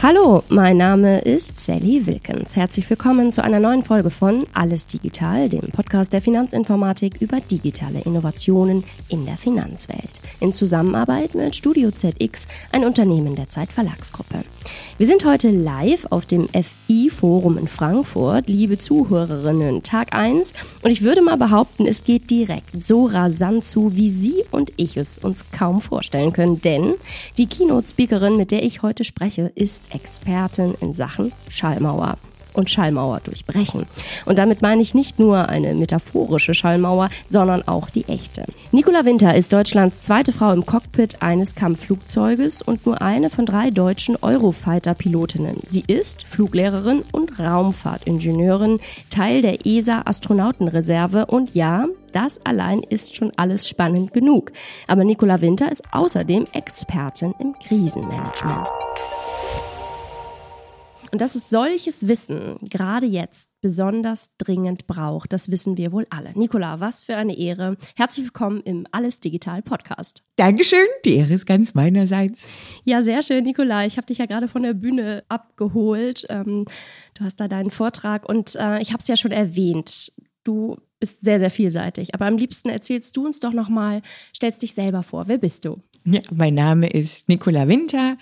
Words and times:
Hallo, 0.00 0.44
mein 0.48 0.76
Name 0.76 1.18
ist 1.22 1.58
Sally 1.58 2.06
Wilkens. 2.06 2.54
Herzlich 2.54 2.88
willkommen 2.88 3.32
zu 3.32 3.42
einer 3.42 3.58
neuen 3.58 3.82
Folge 3.82 4.10
von 4.10 4.46
Alles 4.54 4.86
Digital, 4.86 5.48
dem 5.48 5.72
Podcast 5.72 6.12
der 6.12 6.22
Finanzinformatik 6.22 7.20
über 7.20 7.40
digitale 7.40 8.02
Innovationen 8.02 8.84
in 9.08 9.26
der 9.26 9.36
Finanzwelt. 9.36 10.20
In 10.38 10.52
Zusammenarbeit 10.52 11.34
mit 11.34 11.56
Studio 11.56 11.90
ZX, 11.90 12.46
ein 12.70 12.84
Unternehmen 12.84 13.34
der 13.34 13.50
Zeit 13.50 13.72
Verlagsgruppe. 13.72 14.44
Wir 14.98 15.06
sind 15.08 15.24
heute 15.24 15.50
live 15.50 16.06
auf 16.10 16.26
dem 16.26 16.48
FI-Forum 16.48 17.58
in 17.58 17.66
Frankfurt, 17.66 18.48
liebe 18.48 18.78
Zuhörerinnen, 18.78 19.82
Tag 19.82 20.14
1. 20.14 20.52
Und 20.82 20.90
ich 20.92 21.02
würde 21.02 21.22
mal 21.22 21.38
behaupten, 21.38 21.86
es 21.86 22.04
geht 22.04 22.30
direkt 22.30 22.84
so 22.84 23.06
rasant 23.06 23.64
zu, 23.64 23.96
wie 23.96 24.12
Sie 24.12 24.44
und 24.52 24.72
ich 24.76 24.96
es 24.96 25.18
uns 25.18 25.46
kaum 25.50 25.80
vorstellen 25.80 26.32
können. 26.32 26.60
Denn 26.60 26.94
die 27.36 27.46
Keynote-Speakerin, 27.46 28.36
mit 28.36 28.52
der 28.52 28.62
ich 28.62 28.82
heute 28.82 29.02
spreche, 29.02 29.50
ist 29.56 29.87
Expertin 29.90 30.74
in 30.80 30.94
Sachen 30.94 31.32
Schallmauer 31.48 32.18
und 32.58 32.68
Schallmauer 32.68 33.20
durchbrechen. 33.20 33.86
Und 34.26 34.36
damit 34.38 34.60
meine 34.60 34.82
ich 34.82 34.94
nicht 34.94 35.18
nur 35.18 35.48
eine 35.48 35.74
metaphorische 35.74 36.54
Schallmauer, 36.54 37.08
sondern 37.24 37.66
auch 37.66 37.88
die 37.88 38.06
echte. 38.08 38.44
Nicola 38.72 39.04
Winter 39.04 39.34
ist 39.34 39.52
Deutschlands 39.52 40.02
zweite 40.02 40.32
Frau 40.32 40.52
im 40.52 40.66
Cockpit 40.66 41.22
eines 41.22 41.54
Kampfflugzeuges 41.54 42.60
und 42.60 42.84
nur 42.84 43.00
eine 43.00 43.30
von 43.30 43.46
drei 43.46 43.70
deutschen 43.70 44.16
Eurofighter-Pilotinnen. 44.20 45.62
Sie 45.66 45.84
ist 45.86 46.26
Fluglehrerin 46.26 47.04
und 47.12 47.38
Raumfahrtingenieurin, 47.38 48.80
Teil 49.08 49.40
der 49.42 49.64
ESA 49.64 50.02
Astronautenreserve 50.04 51.26
und 51.26 51.54
ja, 51.54 51.86
das 52.12 52.44
allein 52.44 52.80
ist 52.80 53.14
schon 53.14 53.32
alles 53.36 53.68
spannend 53.68 54.12
genug. 54.12 54.50
Aber 54.86 55.04
Nicola 55.04 55.40
Winter 55.40 55.70
ist 55.70 55.82
außerdem 55.92 56.46
Expertin 56.52 57.34
im 57.38 57.54
Krisenmanagement. 57.60 58.66
Und 61.10 61.20
dass 61.20 61.34
es 61.34 61.48
solches 61.48 62.06
Wissen 62.06 62.56
gerade 62.60 63.06
jetzt 63.06 63.50
besonders 63.60 64.30
dringend 64.36 64.86
braucht, 64.86 65.32
das 65.32 65.50
wissen 65.50 65.76
wir 65.76 65.92
wohl 65.92 66.06
alle. 66.10 66.32
Nicola, 66.34 66.80
was 66.80 67.02
für 67.02 67.16
eine 67.16 67.36
Ehre. 67.36 67.76
Herzlich 67.96 68.26
willkommen 68.26 68.60
im 68.62 68.86
Alles 68.92 69.20
Digital 69.20 69.62
Podcast. 69.62 70.22
Dankeschön, 70.36 70.86
die 71.04 71.16
Ehre 71.16 71.32
ist 71.32 71.46
ganz 71.46 71.74
meinerseits. 71.74 72.48
Ja, 72.84 73.02
sehr 73.02 73.22
schön, 73.22 73.44
Nicola. 73.44 73.86
Ich 73.86 73.96
habe 73.96 74.06
dich 74.06 74.18
ja 74.18 74.26
gerade 74.26 74.48
von 74.48 74.62
der 74.62 74.74
Bühne 74.74 75.24
abgeholt. 75.28 76.26
Ähm, 76.28 76.66
du 77.14 77.24
hast 77.24 77.36
da 77.36 77.48
deinen 77.48 77.70
Vortrag 77.70 78.28
und 78.28 78.54
äh, 78.56 78.80
ich 78.80 78.92
habe 78.92 79.02
es 79.02 79.08
ja 79.08 79.16
schon 79.16 79.32
erwähnt. 79.32 80.12
Du 80.44 80.76
bist 81.00 81.20
sehr, 81.20 81.38
sehr 81.38 81.50
vielseitig. 81.50 82.14
Aber 82.14 82.26
am 82.26 82.36
liebsten 82.36 82.68
erzählst 82.68 83.16
du 83.16 83.26
uns 83.26 83.40
doch 83.40 83.52
nochmal, 83.52 84.02
stellst 84.34 84.62
dich 84.62 84.74
selber 84.74 85.02
vor. 85.02 85.28
Wer 85.28 85.38
bist 85.38 85.64
du? 85.64 85.82
Ja, 86.10 86.20
mein 86.34 86.54
Name 86.54 86.86
ist 86.86 87.28
Nicola 87.28 87.68
Winter. 87.68 88.16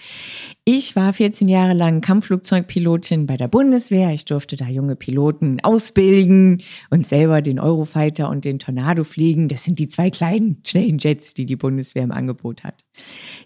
Ich 0.65 0.97
war 0.97 1.13
14 1.13 1.47
Jahre 1.47 1.73
lang 1.73 2.01
Kampfflugzeugpilotin 2.01 3.27
bei 3.27 3.37
der 3.37 3.47
Bundeswehr. 3.47 4.13
Ich 4.13 4.25
durfte 4.25 4.57
da 4.57 4.67
junge 4.67 4.97
Piloten 4.97 5.61
ausbilden 5.61 6.63
und 6.91 7.07
selber 7.07 7.43
den 7.43 7.61
Eurofighter 7.61 8.29
und 8.29 8.45
den 8.45 8.59
Tornado 8.59 9.05
fliegen. 9.05 9.47
Das 9.47 9.63
sind 9.63 9.79
die 9.79 9.87
zwei 9.87 10.11
kleinen, 10.11 10.63
schnellen 10.67 10.99
Jets, 10.99 11.35
die 11.35 11.47
die 11.47 11.55
Bundeswehr 11.55 12.03
im 12.03 12.11
Angebot 12.11 12.65
hat. 12.65 12.83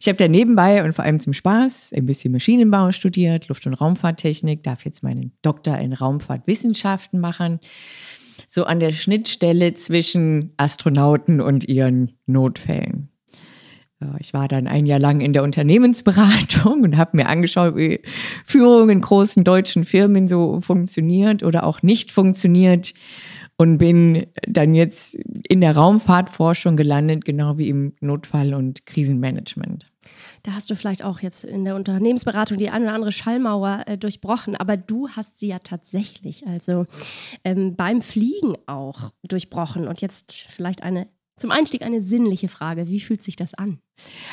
Ich 0.00 0.08
habe 0.08 0.16
da 0.16 0.26
nebenbei 0.26 0.82
und 0.84 0.94
vor 0.94 1.04
allem 1.04 1.20
zum 1.20 1.34
Spaß 1.34 1.92
ein 1.94 2.06
bisschen 2.06 2.32
Maschinenbau 2.32 2.92
studiert, 2.92 3.48
Luft- 3.48 3.66
und 3.66 3.74
Raumfahrttechnik, 3.74 4.62
darf 4.62 4.86
jetzt 4.86 5.02
meinen 5.02 5.32
Doktor 5.42 5.76
in 5.76 5.92
Raumfahrtwissenschaften 5.92 7.20
machen 7.20 7.60
so 8.52 8.64
an 8.64 8.80
der 8.80 8.90
Schnittstelle 8.90 9.74
zwischen 9.74 10.54
Astronauten 10.56 11.40
und 11.40 11.68
ihren 11.68 12.16
Notfällen. 12.26 13.08
Ich 14.18 14.34
war 14.34 14.48
dann 14.48 14.66
ein 14.66 14.86
Jahr 14.86 14.98
lang 14.98 15.20
in 15.20 15.32
der 15.32 15.44
Unternehmensberatung 15.44 16.82
und 16.82 16.96
habe 16.96 17.16
mir 17.16 17.28
angeschaut, 17.28 17.76
wie 17.76 18.00
Führung 18.44 18.90
in 18.90 19.02
großen 19.02 19.44
deutschen 19.44 19.84
Firmen 19.84 20.26
so 20.26 20.60
funktioniert 20.60 21.44
oder 21.44 21.62
auch 21.62 21.82
nicht 21.82 22.10
funktioniert 22.10 22.92
und 23.56 23.78
bin 23.78 24.26
dann 24.48 24.74
jetzt 24.74 25.14
in 25.48 25.60
der 25.60 25.76
Raumfahrtforschung 25.76 26.76
gelandet, 26.76 27.24
genau 27.24 27.56
wie 27.56 27.68
im 27.68 27.92
Notfall- 28.00 28.54
und 28.54 28.84
Krisenmanagement. 28.84 29.86
Da 30.42 30.52
hast 30.52 30.70
du 30.70 30.76
vielleicht 30.76 31.04
auch 31.04 31.20
jetzt 31.20 31.44
in 31.44 31.64
der 31.64 31.76
Unternehmensberatung 31.76 32.58
die 32.58 32.70
eine 32.70 32.86
oder 32.86 32.94
andere 32.94 33.12
Schallmauer 33.12 33.84
äh, 33.86 33.98
durchbrochen, 33.98 34.56
aber 34.56 34.76
du 34.76 35.08
hast 35.10 35.38
sie 35.38 35.48
ja 35.48 35.58
tatsächlich, 35.58 36.46
also 36.46 36.86
ähm, 37.44 37.76
beim 37.76 38.00
Fliegen 38.00 38.56
auch 38.66 39.12
durchbrochen. 39.22 39.86
Und 39.86 40.00
jetzt 40.00 40.46
vielleicht 40.48 40.82
eine 40.82 41.08
zum 41.40 41.50
Einstieg 41.50 41.82
eine 41.82 42.02
sinnliche 42.02 42.48
Frage. 42.48 42.86
Wie 42.86 43.00
fühlt 43.00 43.22
sich 43.22 43.34
das 43.34 43.54
an? 43.54 43.78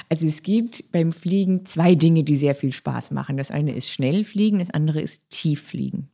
Also 0.09 0.27
es 0.27 0.43
gibt 0.43 0.91
beim 0.91 1.13
Fliegen 1.13 1.65
zwei 1.65 1.95
Dinge, 1.95 2.25
die 2.25 2.35
sehr 2.35 2.53
viel 2.53 2.73
Spaß 2.73 3.11
machen. 3.11 3.37
Das 3.37 3.49
eine 3.49 3.73
ist 3.73 3.89
Schnellfliegen, 3.89 4.59
das 4.59 4.71
andere 4.71 4.99
ist 4.99 5.23
Tieffliegen. 5.29 6.09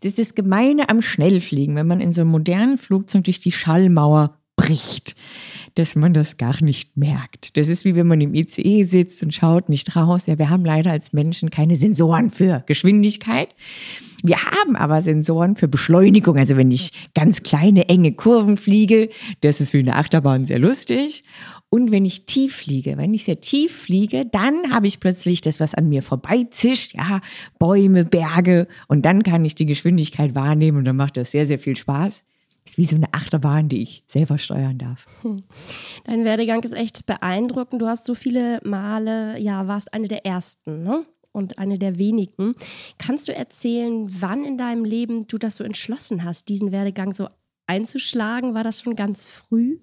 Das 0.00 0.12
ist 0.12 0.18
das 0.18 0.34
Gemeine 0.34 0.88
am 0.88 1.02
Schnellfliegen, 1.02 1.76
wenn 1.76 1.86
man 1.86 2.00
in 2.00 2.14
so 2.14 2.22
einem 2.22 2.30
modernen 2.30 2.78
Flugzeug 2.78 3.24
durch 3.24 3.40
die 3.40 3.52
Schallmauer 3.52 4.38
bricht 4.58 5.16
dass 5.78 5.94
man 5.94 6.12
das 6.12 6.36
gar 6.36 6.62
nicht 6.62 6.96
merkt. 6.96 7.56
Das 7.56 7.68
ist 7.68 7.84
wie 7.84 7.94
wenn 7.94 8.08
man 8.08 8.20
im 8.20 8.34
ICE 8.34 8.82
sitzt 8.82 9.22
und 9.22 9.32
schaut 9.32 9.68
nicht 9.68 9.94
raus. 9.94 10.26
Ja, 10.26 10.38
wir 10.38 10.50
haben 10.50 10.64
leider 10.64 10.90
als 10.90 11.12
Menschen 11.12 11.50
keine 11.50 11.76
Sensoren 11.76 12.30
für 12.30 12.64
Geschwindigkeit. 12.66 13.54
Wir 14.24 14.42
haben 14.42 14.74
aber 14.74 15.02
Sensoren 15.02 15.54
für 15.54 15.68
Beschleunigung. 15.68 16.36
Also 16.36 16.56
wenn 16.56 16.72
ich 16.72 17.10
ganz 17.14 17.44
kleine, 17.44 17.88
enge 17.88 18.12
Kurven 18.12 18.56
fliege, 18.56 19.08
das 19.40 19.60
ist 19.60 19.72
wie 19.72 19.78
eine 19.78 19.94
Achterbahn 19.94 20.44
sehr 20.44 20.58
lustig. 20.58 21.22
Und 21.70 21.92
wenn 21.92 22.04
ich 22.04 22.24
tief 22.24 22.56
fliege, 22.56 22.96
wenn 22.96 23.14
ich 23.14 23.24
sehr 23.24 23.40
tief 23.40 23.82
fliege, 23.82 24.24
dann 24.26 24.72
habe 24.72 24.88
ich 24.88 24.98
plötzlich 24.98 25.42
das, 25.42 25.60
was 25.60 25.74
an 25.74 25.88
mir 25.88 26.02
vorbeizischt, 26.02 26.94
ja, 26.94 27.20
Bäume, 27.58 28.04
Berge, 28.04 28.66
und 28.88 29.04
dann 29.04 29.22
kann 29.22 29.44
ich 29.44 29.54
die 29.54 29.66
Geschwindigkeit 29.66 30.34
wahrnehmen 30.34 30.78
und 30.78 30.86
dann 30.86 30.96
macht 30.96 31.18
das 31.18 31.30
sehr, 31.30 31.46
sehr 31.46 31.58
viel 31.58 31.76
Spaß 31.76 32.24
ist 32.68 32.78
wie 32.78 32.84
so 32.84 32.96
eine 32.96 33.12
Achterbahn, 33.12 33.68
die 33.68 33.82
ich 33.82 34.02
selber 34.06 34.38
steuern 34.38 34.78
darf. 34.78 35.06
Hm. 35.22 35.42
Dein 36.04 36.24
Werdegang 36.24 36.62
ist 36.62 36.72
echt 36.72 37.06
beeindruckend. 37.06 37.80
Du 37.82 37.86
hast 37.86 38.06
so 38.06 38.14
viele 38.14 38.60
Male, 38.64 39.38
ja, 39.38 39.66
warst 39.66 39.92
eine 39.94 40.08
der 40.08 40.26
ersten, 40.26 40.82
ne? 40.82 41.04
Und 41.32 41.58
eine 41.58 41.78
der 41.78 41.98
wenigen. 41.98 42.54
Kannst 42.98 43.28
du 43.28 43.34
erzählen, 43.34 44.06
wann 44.20 44.44
in 44.44 44.58
deinem 44.58 44.84
Leben 44.84 45.26
du 45.28 45.38
das 45.38 45.56
so 45.56 45.64
entschlossen 45.64 46.24
hast, 46.24 46.48
diesen 46.48 46.72
Werdegang 46.72 47.14
so 47.14 47.28
einzuschlagen? 47.66 48.54
War 48.54 48.64
das 48.64 48.80
schon 48.80 48.96
ganz 48.96 49.24
früh? 49.26 49.78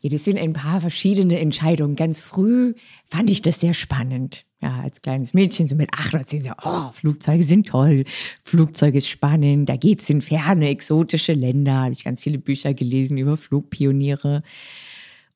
Ja, 0.00 0.10
das 0.10 0.24
sind 0.24 0.38
ein 0.38 0.54
paar 0.54 0.80
verschiedene 0.80 1.38
Entscheidungen. 1.38 1.94
Ganz 1.94 2.20
früh 2.20 2.74
fand 3.06 3.30
ich 3.30 3.42
das 3.42 3.60
sehr 3.60 3.74
spannend. 3.74 4.44
Ja, 4.60 4.80
als 4.82 5.02
kleines 5.02 5.34
Mädchen, 5.34 5.68
so 5.68 5.76
mit 5.76 5.94
acht 5.94 6.12
oder 6.14 6.26
zehn, 6.26 6.40
so, 6.40 6.50
oh, 6.64 6.90
Flugzeuge 6.92 7.44
sind 7.44 7.68
toll, 7.68 8.04
Flugzeug 8.42 8.96
ist 8.96 9.08
spannend, 9.08 9.68
da 9.68 9.76
geht's 9.76 10.10
in 10.10 10.20
ferne, 10.20 10.68
exotische 10.68 11.32
Länder. 11.32 11.74
Habe 11.74 11.92
ich 11.92 12.02
ganz 12.02 12.22
viele 12.22 12.38
Bücher 12.38 12.74
gelesen 12.74 13.18
über 13.18 13.36
Flugpioniere. 13.36 14.42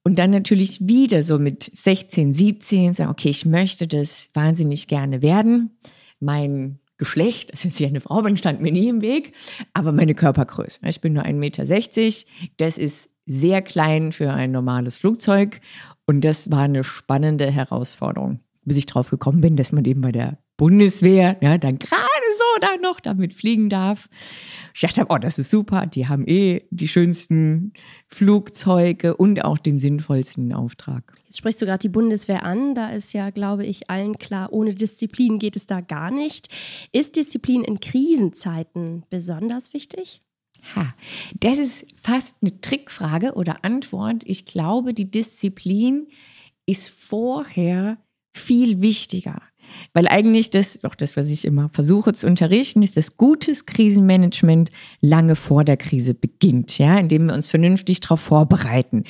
Und 0.02 0.18
dann 0.18 0.30
natürlich 0.30 0.88
wieder 0.88 1.22
so 1.22 1.38
mit 1.38 1.70
16, 1.72 2.32
17, 2.32 2.94
sagen, 2.94 3.10
okay, 3.10 3.30
ich 3.30 3.46
möchte 3.46 3.86
das 3.86 4.30
wahnsinnig 4.34 4.88
gerne 4.88 5.22
werden. 5.22 5.70
Mein 6.18 6.80
Geschlecht, 6.98 7.52
also 7.52 7.68
dass 7.68 7.78
ich 7.78 7.86
eine 7.86 8.00
Frau 8.00 8.22
bin, 8.22 8.36
stand 8.36 8.60
mir 8.60 8.72
nie 8.72 8.88
im 8.88 9.02
Weg, 9.02 9.32
aber 9.72 9.92
meine 9.92 10.14
Körpergröße. 10.14 10.80
Ich 10.86 11.00
bin 11.00 11.12
nur 11.12 11.24
1,60 11.24 11.32
Meter. 11.34 11.64
Das 12.56 12.78
ist 12.78 13.10
sehr 13.26 13.62
klein 13.62 14.12
für 14.12 14.32
ein 14.32 14.50
normales 14.50 14.96
Flugzeug. 14.96 15.60
Und 16.06 16.22
das 16.22 16.50
war 16.50 16.62
eine 16.62 16.84
spannende 16.84 17.50
Herausforderung, 17.50 18.40
bis 18.64 18.76
ich 18.76 18.86
drauf 18.86 19.10
gekommen 19.10 19.40
bin, 19.40 19.56
dass 19.56 19.72
man 19.72 19.84
eben 19.84 20.00
bei 20.00 20.12
der 20.12 20.38
Bundeswehr 20.56 21.38
ja, 21.40 21.58
dann 21.58 21.78
gerade 21.78 22.02
so 22.38 22.60
da 22.60 22.76
noch 22.80 23.00
damit 23.00 23.34
fliegen 23.34 23.68
darf. 23.68 24.08
Ich 24.74 24.80
dachte, 24.80 25.06
oh, 25.08 25.18
das 25.18 25.38
ist 25.38 25.50
super. 25.50 25.86
Die 25.86 26.08
haben 26.08 26.26
eh 26.26 26.62
die 26.70 26.88
schönsten 26.88 27.72
Flugzeuge 28.08 29.16
und 29.16 29.44
auch 29.44 29.58
den 29.58 29.78
sinnvollsten 29.78 30.52
Auftrag. 30.52 31.14
Jetzt 31.26 31.38
sprichst 31.38 31.60
du 31.60 31.66
gerade 31.66 31.80
die 31.80 31.88
Bundeswehr 31.88 32.44
an. 32.44 32.74
Da 32.74 32.90
ist 32.90 33.12
ja, 33.12 33.30
glaube 33.30 33.66
ich, 33.66 33.90
allen 33.90 34.18
klar, 34.18 34.52
ohne 34.52 34.74
Disziplin 34.74 35.38
geht 35.38 35.56
es 35.56 35.66
da 35.66 35.80
gar 35.80 36.10
nicht. 36.10 36.48
Ist 36.92 37.16
Disziplin 37.16 37.64
in 37.64 37.80
Krisenzeiten 37.80 39.04
besonders 39.10 39.74
wichtig? 39.74 40.22
Ha, 40.76 40.94
das 41.40 41.58
ist 41.58 41.86
fast 42.00 42.36
eine 42.40 42.60
Trickfrage 42.60 43.34
oder 43.34 43.64
Antwort. 43.64 44.22
Ich 44.26 44.44
glaube, 44.44 44.94
die 44.94 45.10
Disziplin 45.10 46.06
ist 46.66 46.90
vorher 46.90 47.98
viel 48.32 48.82
wichtiger. 48.82 49.42
Weil 49.94 50.08
eigentlich 50.08 50.50
das, 50.50 50.84
auch 50.84 50.94
das, 50.94 51.16
was 51.16 51.28
ich 51.28 51.44
immer 51.44 51.70
versuche 51.72 52.12
zu 52.12 52.26
unterrichten, 52.26 52.82
ist, 52.82 52.96
dass 52.96 53.16
gutes 53.16 53.66
Krisenmanagement 53.66 54.70
lange 55.00 55.36
vor 55.36 55.64
der 55.64 55.76
Krise 55.76 56.14
beginnt, 56.14 56.78
ja, 56.78 56.98
indem 56.98 57.26
wir 57.26 57.34
uns 57.34 57.48
vernünftig 57.48 58.00
darauf 58.00 58.20
vorbereiten, 58.20 59.04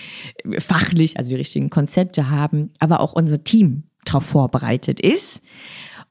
fachlich, 0.59 1.17
also 1.17 1.31
die 1.31 1.37
richtigen 1.37 1.71
Konzepte 1.71 2.31
haben, 2.31 2.71
aber 2.79 3.01
auch 3.01 3.13
unser 3.13 3.43
Team 3.43 3.85
darauf 4.05 4.25
vorbereitet 4.25 5.01
ist. 5.01 5.43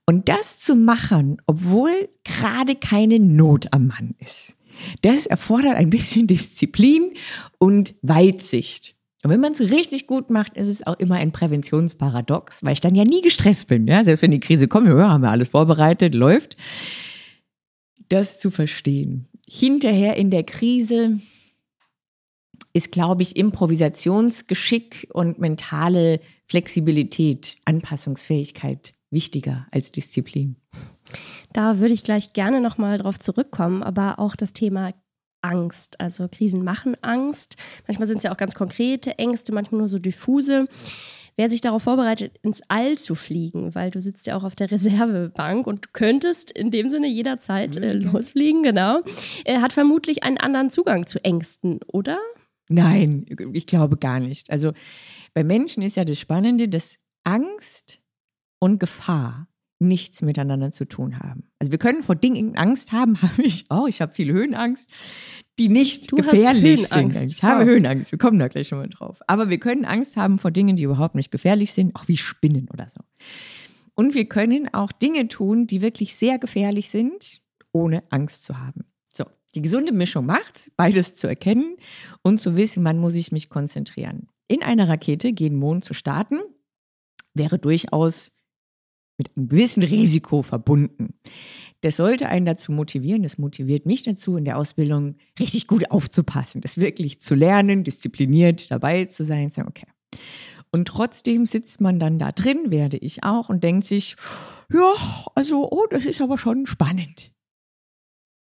Und 0.05 0.27
das 0.29 0.59
zu 0.59 0.75
machen, 0.75 1.37
obwohl 1.45 2.09
gerade 2.23 2.75
keine 2.75 3.19
Not 3.19 3.67
am 3.71 3.87
Mann 3.87 4.15
ist. 4.19 4.57
Das 5.01 5.25
erfordert 5.25 5.75
ein 5.75 5.89
bisschen 5.89 6.27
Disziplin 6.27 7.13
und 7.59 7.93
Weitsicht. 8.01 8.95
Und 9.23 9.29
wenn 9.29 9.39
man 9.39 9.51
es 9.51 9.59
richtig 9.59 10.07
gut 10.07 10.29
macht, 10.29 10.57
ist 10.57 10.67
es 10.67 10.85
auch 10.85 10.97
immer 10.97 11.15
ein 11.15 11.31
Präventionsparadox, 11.31 12.63
weil 12.63 12.73
ich 12.73 12.81
dann 12.81 12.95
ja 12.95 13.03
nie 13.03 13.21
gestresst 13.21 13.67
bin. 13.67 13.87
Ja? 13.87 14.03
Selbst 14.03 14.23
wenn 14.23 14.31
die 14.31 14.39
Krise 14.39 14.67
kommt, 14.67 14.87
ja, 14.87 15.09
haben 15.09 15.21
wir 15.21 15.29
alles 15.29 15.49
vorbereitet, 15.49 16.15
läuft. 16.15 16.57
Das 18.09 18.39
zu 18.39 18.49
verstehen. 18.49 19.27
Hinterher 19.47 20.17
in 20.17 20.31
der 20.31 20.43
Krise 20.43 21.19
ist, 22.73 22.91
glaube 22.91 23.21
ich, 23.21 23.35
Improvisationsgeschick 23.35 25.09
und 25.13 25.39
mentale 25.39 26.19
Flexibilität, 26.47 27.57
Anpassungsfähigkeit 27.65 28.93
wichtiger 29.11 29.67
als 29.71 29.91
Disziplin. 29.91 30.55
Da 31.53 31.79
würde 31.79 31.93
ich 31.93 32.03
gleich 32.03 32.33
gerne 32.33 32.61
nochmal 32.61 32.97
drauf 32.97 33.19
zurückkommen, 33.19 33.83
aber 33.83 34.19
auch 34.19 34.35
das 34.35 34.53
Thema 34.53 34.93
Angst. 35.41 35.99
Also 35.99 36.27
Krisen 36.27 36.63
machen 36.63 36.95
Angst. 37.01 37.55
Manchmal 37.87 38.07
sind 38.07 38.17
es 38.17 38.23
ja 38.23 38.31
auch 38.31 38.37
ganz 38.37 38.55
konkrete 38.55 39.17
Ängste, 39.17 39.53
manchmal 39.53 39.79
nur 39.79 39.87
so 39.87 39.99
diffuse. 39.99 40.65
Wer 41.37 41.49
sich 41.49 41.61
darauf 41.61 41.83
vorbereitet, 41.83 42.37
ins 42.41 42.61
All 42.67 42.97
zu 42.97 43.15
fliegen, 43.15 43.73
weil 43.73 43.89
du 43.89 44.01
sitzt 44.01 44.27
ja 44.27 44.35
auch 44.35 44.43
auf 44.43 44.55
der 44.55 44.69
Reservebank 44.69 45.65
und 45.65 45.85
du 45.85 45.89
könntest 45.93 46.51
in 46.51 46.71
dem 46.71 46.89
Sinne 46.89 47.07
jederzeit 47.07 47.77
äh, 47.77 47.93
mhm. 47.93 48.11
losfliegen, 48.11 48.63
genau, 48.63 49.01
äh, 49.45 49.59
hat 49.59 49.73
vermutlich 49.73 50.23
einen 50.23 50.37
anderen 50.37 50.69
Zugang 50.69 51.07
zu 51.07 51.23
Ängsten, 51.23 51.79
oder? 51.87 52.19
Nein, 52.69 53.25
ich 53.53 53.65
glaube 53.65 53.97
gar 53.97 54.19
nicht. 54.19 54.49
Also 54.49 54.73
bei 55.33 55.43
Menschen 55.43 55.83
ist 55.83 55.95
ja 55.95 56.05
das 56.05 56.19
Spannende, 56.19 56.67
dass 56.67 56.99
Angst 57.23 58.01
und 58.59 58.79
Gefahr 58.79 59.47
nichts 59.81 60.21
miteinander 60.21 60.71
zu 60.71 60.85
tun 60.85 61.19
haben. 61.19 61.43
Also 61.59 61.71
wir 61.71 61.79
können 61.79 62.03
vor 62.03 62.15
Dingen 62.15 62.55
Angst 62.55 62.91
haben, 62.91 63.21
habe 63.21 63.41
ich 63.41 63.65
auch. 63.69 63.87
Ich 63.87 64.01
habe 64.01 64.13
viel 64.13 64.31
Höhenangst, 64.31 64.89
die 65.59 65.67
nicht 65.67 66.11
du 66.11 66.17
gefährlich 66.17 66.87
sind. 66.87 67.15
Ich 67.15 67.43
habe 67.43 67.65
Höhenangst, 67.65 68.11
wir 68.11 68.19
kommen 68.19 68.39
da 68.39 68.47
gleich 68.47 68.67
schon 68.67 68.77
mal 68.77 68.89
drauf. 68.89 69.19
Aber 69.27 69.49
wir 69.49 69.59
können 69.59 69.83
Angst 69.83 70.15
haben 70.15 70.39
vor 70.39 70.51
Dingen, 70.51 70.75
die 70.75 70.83
überhaupt 70.83 71.15
nicht 71.15 71.31
gefährlich 71.31 71.73
sind, 71.73 71.95
auch 71.95 72.07
wie 72.07 72.17
Spinnen 72.17 72.69
oder 72.71 72.87
so. 72.87 73.01
Und 73.95 74.15
wir 74.15 74.25
können 74.25 74.73
auch 74.73 74.91
Dinge 74.91 75.27
tun, 75.27 75.67
die 75.67 75.81
wirklich 75.81 76.15
sehr 76.15 76.39
gefährlich 76.39 76.89
sind, 76.89 77.41
ohne 77.73 78.03
Angst 78.09 78.43
zu 78.43 78.59
haben. 78.59 78.85
So, 79.13 79.25
die 79.53 79.61
gesunde 79.61 79.91
Mischung 79.91 80.25
macht, 80.25 80.71
beides 80.77 81.15
zu 81.15 81.27
erkennen 81.27 81.75
und 82.21 82.39
zu 82.39 82.55
wissen, 82.55 82.83
wann 82.83 82.97
muss 82.97 83.15
ich 83.15 83.31
mich 83.31 83.49
konzentrieren. 83.49 84.27
In 84.47 84.63
einer 84.63 84.87
Rakete 84.87 85.33
gehen 85.33 85.55
Mond 85.55 85.83
zu 85.83 85.93
starten, 85.93 86.39
wäre 87.33 87.59
durchaus 87.59 88.33
mit 89.21 89.37
einem 89.37 89.49
gewissen 89.49 89.83
Risiko 89.83 90.41
verbunden. 90.41 91.13
Das 91.81 91.97
sollte 91.97 92.29
einen 92.29 92.45
dazu 92.45 92.71
motivieren, 92.71 93.23
das 93.23 93.37
motiviert 93.37 93.85
mich 93.85 94.03
dazu, 94.03 94.35
in 94.37 94.45
der 94.45 94.57
Ausbildung 94.57 95.15
richtig 95.39 95.67
gut 95.67 95.89
aufzupassen, 95.91 96.61
das 96.61 96.77
wirklich 96.77 97.21
zu 97.21 97.35
lernen, 97.35 97.83
diszipliniert 97.83 98.69
dabei 98.71 99.05
zu 99.05 99.23
sein, 99.23 99.49
sagen, 99.49 99.67
okay. 99.67 99.87
Und 100.71 100.87
trotzdem 100.87 101.45
sitzt 101.45 101.81
man 101.81 101.99
dann 101.99 102.17
da 102.17 102.31
drin, 102.31 102.71
werde 102.71 102.97
ich 102.97 103.23
auch, 103.23 103.49
und 103.49 103.63
denkt 103.63 103.85
sich, 103.85 104.15
ja, 104.71 104.93
also, 105.35 105.69
oh, 105.69 105.85
das 105.89 106.05
ist 106.05 106.21
aber 106.21 106.37
schon 106.37 106.65
spannend. 106.65 107.31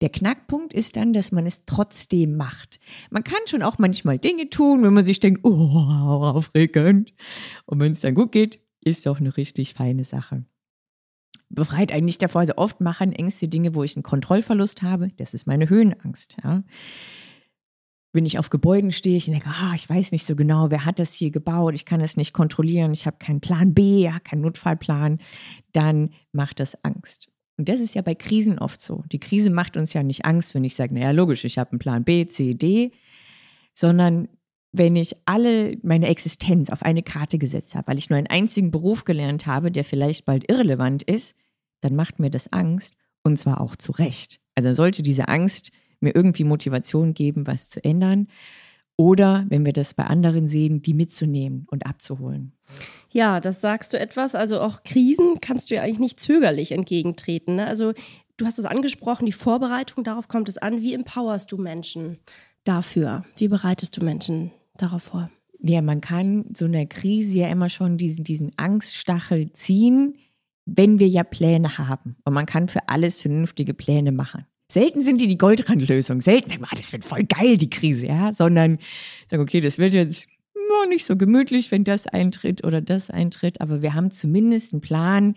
Der 0.01 0.11
Knackpunkt 0.11 0.73
ist 0.73 0.97
dann, 0.97 1.13
dass 1.13 1.33
man 1.33 1.45
es 1.45 1.65
trotzdem 1.67 2.37
macht. 2.37 2.79
Man 3.11 3.25
kann 3.25 3.41
schon 3.47 3.63
auch 3.63 3.79
manchmal 3.79 4.19
Dinge 4.19 4.49
tun, 4.49 4.83
wenn 4.83 4.95
man 4.95 5.05
sich 5.05 5.21
denkt, 5.21 5.41
oh, 5.45 5.51
aufregend. 5.51 7.13
Und 7.67 7.81
wenn 7.81 7.93
es 7.93 8.01
dann 8.01 8.15
gut 8.15 8.33
geht, 8.33 8.61
ist 8.81 9.07
doch 9.07 9.19
eine 9.19 9.37
richtig 9.37 9.75
feine 9.75 10.05
Sache 10.05 10.45
befreit 11.49 11.93
eigentlich 11.93 12.19
davor. 12.19 12.41
Also 12.41 12.55
oft 12.57 12.81
machen 12.81 13.13
Ängste 13.13 13.49
Dinge, 13.49 13.75
wo 13.75 13.83
ich 13.83 13.97
einen 13.97 14.03
Kontrollverlust 14.03 14.83
habe. 14.83 15.09
Das 15.17 15.35
ist 15.35 15.47
meine 15.47 15.69
Höhenangst. 15.69 16.37
Ja. 16.43 16.63
Wenn 18.13 18.27
ich 18.27 18.39
auf 18.39 18.51
Gebäuden 18.51 18.91
stehe, 18.91 19.17
ich 19.17 19.27
denke, 19.27 19.49
ah, 19.49 19.73
ich 19.75 19.89
weiß 19.89 20.13
nicht 20.13 20.27
so 20.27 20.35
genau, 20.35 20.71
wer 20.71 20.85
hat 20.85 20.99
das 20.99 21.13
hier 21.13 21.31
gebaut, 21.31 21.75
ich 21.75 21.85
kann 21.85 22.01
das 22.01 22.17
nicht 22.17 22.33
kontrollieren, 22.33 22.93
ich 22.93 23.07
habe 23.07 23.19
keinen 23.19 23.41
Plan 23.41 23.73
B, 23.73 24.03
ja, 24.03 24.19
keinen 24.19 24.41
Notfallplan, 24.41 25.19
dann 25.73 26.11
macht 26.33 26.59
das 26.59 26.83
Angst. 26.85 27.29
Und 27.57 27.69
das 27.69 27.79
ist 27.79 27.95
ja 27.95 28.03
bei 28.03 28.15
Krisen 28.15 28.59
oft 28.59 28.81
so. 28.81 29.05
Die 29.13 29.21
Krise 29.21 29.51
macht 29.51 29.77
uns 29.77 29.93
ja 29.93 30.03
nicht 30.03 30.25
Angst, 30.25 30.55
wenn 30.55 30.65
ich 30.65 30.75
sage, 30.75 30.95
naja, 30.95 31.13
logisch, 31.13 31.45
ich 31.45 31.59
habe 31.59 31.73
einen 31.73 31.79
Plan 31.79 32.05
B, 32.05 32.27
C, 32.27 32.55
D, 32.55 32.91
sondern 33.75 34.29
wenn 34.73 34.97
ich 34.97 35.17
alle 35.25 35.77
meine 35.83 36.09
Existenz 36.09 36.71
auf 36.71 36.83
eine 36.83 37.03
Karte 37.03 37.39
gesetzt 37.39 37.75
habe, 37.75 37.89
weil 37.89 37.99
ich 37.99 38.11
nur 38.11 38.19
einen 38.19 38.29
einzigen 38.29 38.71
Beruf 38.71 39.05
gelernt 39.05 39.47
habe, 39.47 39.71
der 39.71 39.85
vielleicht 39.85 40.25
bald 40.25 40.49
irrelevant 40.51 41.03
ist, 41.03 41.35
dann 41.81 41.97
macht 41.97 42.19
mir 42.19 42.31
das 42.31 42.53
Angst 42.53 42.95
und 43.23 43.37
zwar 43.37 43.61
auch 43.61 43.77
zu 43.77 43.93
Recht. 43.93 44.41
Also 44.55 44.73
sollte 44.73 45.03
diese 45.03 45.29
Angst 45.29 45.71
mir 46.01 46.15
irgendwie 46.15 46.45
Motivation 46.45 47.15
geben, 47.15 47.47
was 47.47 47.69
zu 47.69 47.83
ändern. 47.85 48.29
Oder 48.97 49.47
wenn 49.49 49.65
wir 49.65 49.73
das 49.73 49.95
bei 49.95 50.05
anderen 50.05 50.47
sehen, 50.47 50.83
die 50.83 50.93
mitzunehmen 50.93 51.67
und 51.71 51.87
abzuholen. 51.87 52.53
Ja, 53.11 53.41
das 53.41 53.63
sagst 53.63 53.93
du 53.93 53.99
etwas. 53.99 54.35
Also 54.35 54.61
auch 54.61 54.83
Krisen 54.83 55.41
kannst 55.41 55.71
du 55.71 55.75
ja 55.75 55.83
eigentlich 55.83 56.01
nicht 56.01 56.21
zögerlich 56.21 56.73
entgegentreten. 56.73 57.57
Ne? 57.57 57.67
Also 57.67 57.95
du 58.37 58.45
hast 58.47 58.59
es 58.59 58.67
angesprochen, 58.67 59.25
die 59.25 59.33
Vorbereitung, 59.33 60.05
darauf 60.05 60.29
kommt 60.29 60.51
es 60.51 60.59
an. 60.59 60.83
Wie 60.83 60.93
empowerst 60.93 61.51
du 61.51 61.57
Menschen 61.57 62.19
dafür? 62.65 63.25
Wie 63.37 63.49
bereitest 63.49 63.97
du 63.97 64.05
Menschen 64.05 64.53
darauf 64.83 65.05
vor? 65.05 65.31
Ja, 65.63 65.83
man 65.83 66.01
kann 66.01 66.47
so 66.57 66.65
einer 66.65 66.87
Krise 66.87 67.41
ja 67.41 67.49
immer 67.49 67.69
schon 67.69 67.99
diesen, 67.99 68.25
diesen 68.25 68.53
Angststachel 68.57 69.53
ziehen, 69.53 70.15
wenn 70.65 70.99
wir 70.99 71.09
ja 71.09 71.23
Pläne 71.23 71.79
haben. 71.79 72.17
Und 72.25 72.33
man 72.33 72.47
kann 72.47 72.69
für 72.69 72.89
alles 72.89 73.21
vernünftige 73.21 73.75
Pläne 73.75 74.13
machen. 74.13 74.47
Selten 74.71 75.03
sind 75.03 75.21
die 75.21 75.27
die 75.27 75.39
Goldrandlösung. 75.39 76.21
Selten 76.21 76.51
sagen 76.51 76.63
wir, 76.63 76.69
ah, 76.71 76.77
das 76.77 76.93
wird 76.93 77.05
voll 77.05 77.25
geil, 77.25 77.57
die 77.57 77.71
Krise, 77.71 78.07
ja. 78.07 78.33
Sondern 78.33 78.79
sagen, 79.29 79.43
okay, 79.43 79.61
das 79.61 79.79
wird 79.79 79.93
jetzt 79.93 80.29
noch 80.55 80.89
nicht 80.89 81.05
so 81.05 81.17
gemütlich, 81.17 81.71
wenn 81.71 81.85
das 81.85 82.07
eintritt 82.07 82.65
oder 82.65 82.81
das 82.81 83.11
eintritt. 83.11 83.61
Aber 83.61 83.83
wir 83.83 83.95
haben 83.95 84.11
zumindest 84.13 84.73
einen 84.73 84.81
Plan, 84.81 85.35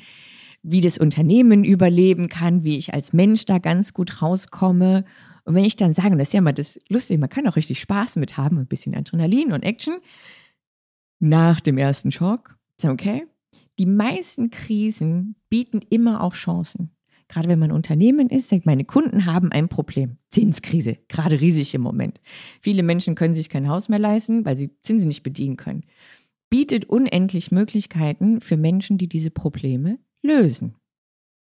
wie 0.61 0.81
das 0.81 0.97
Unternehmen 0.97 1.63
überleben 1.63 2.29
kann, 2.29 2.63
wie 2.63 2.77
ich 2.77 2.93
als 2.93 3.11
Mensch 3.11 3.45
da 3.45 3.57
ganz 3.57 3.93
gut 3.93 4.21
rauskomme. 4.21 5.03
Und 5.45 5.55
wenn 5.55 5.65
ich 5.65 5.75
dann 5.75 5.93
sage, 5.93 6.11
und 6.11 6.19
das 6.19 6.29
ist 6.29 6.33
ja 6.33 6.41
mal 6.41 6.53
das 6.53 6.79
Lustige, 6.89 7.19
man 7.19 7.29
kann 7.29 7.47
auch 7.47 7.55
richtig 7.55 7.79
Spaß 7.79 8.15
mit 8.15 8.37
haben, 8.37 8.57
ein 8.57 8.67
bisschen 8.67 8.95
Adrenalin 8.95 9.51
und 9.51 9.63
Action, 9.63 9.97
nach 11.19 11.59
dem 11.59 11.77
ersten 11.77 12.11
Schock, 12.11 12.57
okay, 12.83 13.25
die 13.79 13.85
meisten 13.85 14.49
Krisen 14.49 15.35
bieten 15.49 15.81
immer 15.89 16.21
auch 16.21 16.33
Chancen. 16.33 16.91
Gerade 17.27 17.49
wenn 17.49 17.59
man 17.59 17.71
Unternehmen 17.71 18.29
ist, 18.29 18.51
denkt, 18.51 18.65
meine 18.65 18.85
Kunden 18.85 19.25
haben 19.25 19.51
ein 19.51 19.69
Problem. 19.69 20.17
Zinskrise, 20.29 20.97
gerade 21.07 21.41
riesig 21.41 21.73
im 21.73 21.81
Moment. 21.81 22.19
Viele 22.61 22.83
Menschen 22.83 23.15
können 23.15 23.33
sich 23.33 23.49
kein 23.49 23.69
Haus 23.69 23.89
mehr 23.89 23.99
leisten, 23.99 24.45
weil 24.45 24.55
sie 24.55 24.69
Zinsen 24.81 25.07
nicht 25.07 25.23
bedienen 25.23 25.57
können. 25.57 25.81
Bietet 26.49 26.85
unendlich 26.85 27.51
Möglichkeiten 27.51 28.41
für 28.41 28.57
Menschen, 28.57 28.97
die 28.97 29.07
diese 29.07 29.31
Probleme 29.31 29.97
lösen. 30.21 30.75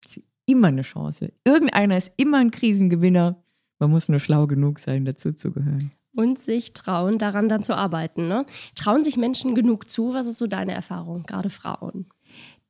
Ist 0.05 0.21
immer 0.45 0.69
eine 0.69 0.83
Chance. 0.83 1.33
Irgendeiner 1.45 1.97
ist 1.97 2.13
immer 2.17 2.39
ein 2.39 2.51
Krisengewinner. 2.51 3.43
Man 3.79 3.91
muss 3.91 4.09
nur 4.09 4.21
schlau 4.21 4.47
genug 4.47 4.79
sein, 4.79 5.05
dazu 5.05 5.33
zu 5.33 5.53
gehören. 5.53 5.93
Und 6.15 6.41
sich 6.41 6.73
trauen, 6.73 7.19
daran 7.19 7.49
dann 7.49 7.63
zu 7.63 7.77
arbeiten. 7.77 8.27
Ne? 8.29 8.45
Trauen 8.75 9.05
sich 9.05 9.17
Menschen 9.17 9.55
genug 9.55 9.89
zu? 9.89 10.15
Was 10.15 10.27
ist 10.27 10.39
so 10.39 10.47
deine 10.47 10.73
Erfahrung, 10.73 11.23
gerade 11.23 11.51
Frauen? 11.51 12.07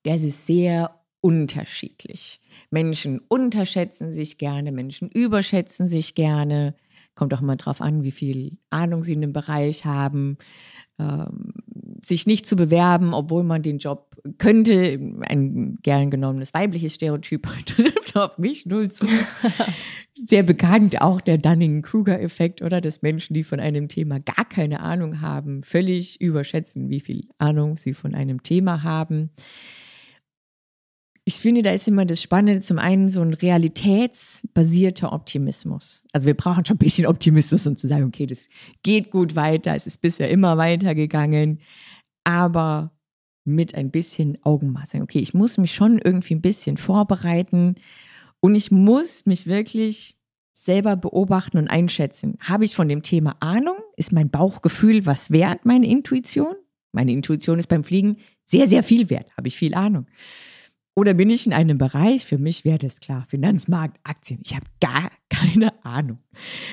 Das 0.02 0.22
ist 0.22 0.44
sehr 0.46 0.90
unterschiedlich. 1.20 2.40
Menschen 2.70 3.20
unterschätzen 3.28 4.12
sich 4.12 4.38
gerne, 4.38 4.70
Menschen 4.72 5.10
überschätzen 5.10 5.88
sich 5.88 6.14
gerne. 6.14 6.74
Kommt 7.14 7.34
auch 7.34 7.40
mal 7.40 7.56
drauf 7.56 7.80
an, 7.80 8.02
wie 8.02 8.12
viel 8.12 8.58
Ahnung 8.70 9.02
sie 9.02 9.14
in 9.14 9.22
dem 9.22 9.32
Bereich 9.32 9.84
haben. 9.84 10.36
Ähm, 10.98 11.54
sich 12.04 12.26
nicht 12.26 12.46
zu 12.46 12.56
bewerben, 12.56 13.14
obwohl 13.14 13.42
man 13.42 13.62
den 13.62 13.78
Job 13.78 14.07
könnte. 14.38 14.98
Ein 15.22 15.78
gern 15.82 16.10
genommenes 16.10 16.54
weibliches 16.54 16.94
Stereotyp 16.94 17.46
trifft 17.66 18.16
auf 18.16 18.38
mich 18.38 18.66
null 18.66 18.90
zu. 18.90 19.06
Sehr 20.14 20.42
bekannt 20.42 21.00
auch 21.00 21.20
der 21.20 21.38
Dunning-Kruger-Effekt, 21.38 22.62
oder? 22.62 22.80
Dass 22.80 23.02
Menschen, 23.02 23.34
die 23.34 23.44
von 23.44 23.60
einem 23.60 23.88
Thema 23.88 24.18
gar 24.18 24.44
keine 24.48 24.80
Ahnung 24.80 25.20
haben, 25.20 25.62
völlig 25.62 26.20
überschätzen, 26.20 26.90
wie 26.90 27.00
viel 27.00 27.28
Ahnung 27.38 27.76
sie 27.76 27.94
von 27.94 28.14
einem 28.14 28.42
Thema 28.42 28.82
haben. 28.82 29.30
Ich 31.24 31.36
finde, 31.36 31.60
da 31.60 31.72
ist 31.72 31.86
immer 31.86 32.06
das 32.06 32.22
Spannende, 32.22 32.62
zum 32.62 32.78
einen 32.78 33.10
so 33.10 33.20
ein 33.20 33.34
realitätsbasierter 33.34 35.12
Optimismus. 35.12 36.04
Also 36.10 36.26
wir 36.26 36.32
brauchen 36.32 36.64
schon 36.64 36.76
ein 36.76 36.78
bisschen 36.78 37.06
Optimismus, 37.06 37.66
um 37.66 37.76
zu 37.76 37.86
sagen, 37.86 38.04
okay, 38.04 38.24
das 38.24 38.48
geht 38.82 39.10
gut 39.10 39.36
weiter, 39.36 39.74
es 39.74 39.86
ist 39.86 40.00
bisher 40.00 40.30
immer 40.30 40.56
weitergegangen, 40.56 41.60
aber 42.24 42.97
mit 43.48 43.74
ein 43.74 43.90
bisschen 43.90 44.38
Augenmaß. 44.42 44.94
Okay, 44.96 45.18
ich 45.18 45.34
muss 45.34 45.58
mich 45.58 45.74
schon 45.74 45.98
irgendwie 45.98 46.34
ein 46.34 46.42
bisschen 46.42 46.76
vorbereiten 46.76 47.76
und 48.40 48.54
ich 48.54 48.70
muss 48.70 49.26
mich 49.26 49.46
wirklich 49.46 50.16
selber 50.52 50.96
beobachten 50.96 51.58
und 51.58 51.68
einschätzen. 51.68 52.36
Habe 52.40 52.64
ich 52.64 52.74
von 52.74 52.88
dem 52.88 53.02
Thema 53.02 53.36
Ahnung? 53.40 53.76
Ist 53.96 54.12
mein 54.12 54.30
Bauchgefühl 54.30 55.06
was 55.06 55.30
wert, 55.30 55.64
meine 55.64 55.86
Intuition? 55.86 56.54
Meine 56.92 57.12
Intuition 57.12 57.58
ist 57.58 57.68
beim 57.68 57.84
Fliegen 57.84 58.16
sehr, 58.44 58.66
sehr 58.66 58.82
viel 58.82 59.10
wert. 59.10 59.30
Habe 59.36 59.48
ich 59.48 59.56
viel 59.56 59.74
Ahnung? 59.74 60.06
Oder 60.98 61.14
bin 61.14 61.30
ich 61.30 61.46
in 61.46 61.52
einem 61.52 61.78
Bereich, 61.78 62.26
für 62.26 62.38
mich 62.38 62.64
wäre 62.64 62.78
das 62.78 62.98
klar, 62.98 63.24
Finanzmarkt, 63.28 64.00
Aktien, 64.02 64.40
ich 64.44 64.56
habe 64.56 64.66
gar 64.80 65.12
keine 65.28 65.72
Ahnung. 65.84 66.18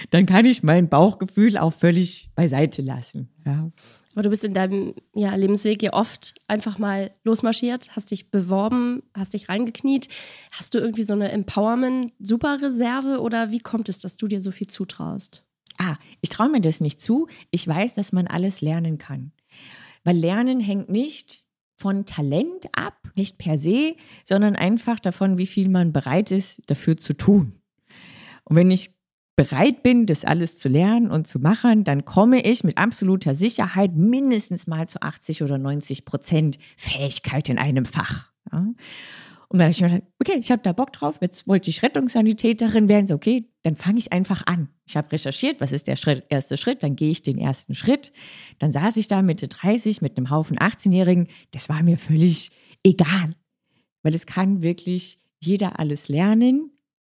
Dann 0.10 0.26
kann 0.26 0.46
ich 0.46 0.64
mein 0.64 0.90
Bauchgefühl 0.90 1.58
auch 1.60 1.74
völlig 1.74 2.32
beiseite 2.34 2.82
lassen. 2.82 3.30
Ja. 3.46 3.70
Aber 4.16 4.24
du 4.24 4.30
bist 4.30 4.46
in 4.46 4.54
deinem 4.54 4.96
ja, 5.14 5.36
Lebensweg 5.36 5.84
ja 5.84 5.92
oft 5.92 6.36
einfach 6.48 6.80
mal 6.80 7.12
losmarschiert, 7.26 7.96
hast 7.98 8.12
dich 8.12 8.32
beworben, 8.32 9.04
hast 9.14 9.34
dich 9.34 9.50
reingekniet. 9.50 10.08
Hast 10.52 10.74
du 10.74 10.80
irgendwie 10.80 11.04
so 11.04 11.12
eine 11.14 11.32
Empowerment-Superreserve 11.34 13.20
oder 13.20 13.52
wie 13.52 13.60
kommt 13.60 13.90
es, 13.90 14.00
dass 14.00 14.16
du 14.16 14.30
dir 14.30 14.42
so 14.42 14.52
viel 14.52 14.68
zutraust? 14.68 15.46
Ah, 15.78 15.98
ich 16.22 16.30
traue 16.30 16.48
mir 16.48 16.62
das 16.62 16.80
nicht 16.80 17.02
zu. 17.02 17.28
Ich 17.52 17.68
weiß, 17.68 17.94
dass 17.94 18.14
man 18.14 18.28
alles 18.28 18.62
lernen 18.62 18.98
kann. 18.98 19.34
Weil 20.06 20.16
Lernen 20.16 20.62
hängt 20.62 20.88
nicht 20.90 21.44
von 21.76 22.06
Talent 22.06 22.70
ab, 22.72 22.98
nicht 23.18 23.38
per 23.38 23.58
se, 23.58 23.98
sondern 24.24 24.56
einfach 24.56 25.02
davon, 25.02 25.38
wie 25.38 25.46
viel 25.48 25.68
man 25.68 25.92
bereit 25.92 26.32
ist, 26.32 26.62
dafür 26.68 26.96
zu 26.96 27.14
tun. 27.14 27.60
Und 28.46 28.56
wenn 28.56 28.72
ich 28.72 28.92
bereit 29.36 29.84
bin, 29.84 30.06
das 30.06 30.24
alles 30.24 30.58
zu 30.58 30.70
lernen 30.70 31.12
und 31.12 31.28
zu 31.28 31.40
machen, 31.40 31.84
dann 31.84 32.06
komme 32.06 32.42
ich 32.42 32.64
mit 32.64 32.78
absoluter 32.78 33.36
Sicherheit 33.36 33.96
mindestens 33.96 34.68
mal 34.68 34.88
zu 34.88 35.02
80 35.02 35.44
oder 35.44 35.58
90 35.58 36.06
Prozent 36.06 36.58
Fähigkeit 36.78 37.50
in 37.50 37.58
einem 37.58 37.86
Fach. 37.86 38.32
Ja. 38.52 38.66
Und 39.48 39.60
dann 39.60 39.68
habe 39.68 39.72
ich 39.72 39.82
mir 39.82 39.90
gedacht, 39.90 40.12
okay, 40.20 40.38
ich 40.40 40.52
habe 40.52 40.62
da 40.64 40.74
Bock 40.74 40.92
drauf, 40.92 41.18
jetzt 41.22 41.48
wollte 41.48 41.70
ich 41.70 41.84
Rettungssanitäterin 41.84 42.90
werden, 42.90 43.08
so 43.08 43.16
okay, 43.16 43.50
dann 43.62 43.76
fange 43.76 44.00
ich 44.00 44.12
einfach 44.12 44.46
an. 44.48 44.70
Ich 44.86 44.98
habe 44.98 45.12
recherchiert, 45.12 45.62
was 45.62 45.72
ist 45.72 45.88
der 45.88 45.96
Schritt, 45.96 46.26
erste 46.30 46.58
Schritt, 46.58 46.82
dann 46.82 46.96
gehe 46.96 47.12
ich 47.12 47.22
den 47.22 47.38
ersten 47.38 47.76
Schritt. 47.76 48.12
Dann 48.60 48.72
saß 48.72 48.98
ich 48.98 49.08
da 49.08 49.22
Mitte 49.22 49.48
30 49.48 50.02
mit 50.02 50.18
einem 50.18 50.30
Haufen 50.30 50.58
18-Jährigen, 50.58 51.28
das 51.52 51.70
war 51.70 51.84
mir 51.84 51.98
völlig 51.98 52.52
egal, 52.84 53.30
weil 54.02 54.14
es 54.14 54.26
kann 54.26 54.64
wirklich 54.64 55.20
jeder 55.40 55.80
alles 55.80 56.10
lernen 56.10 56.72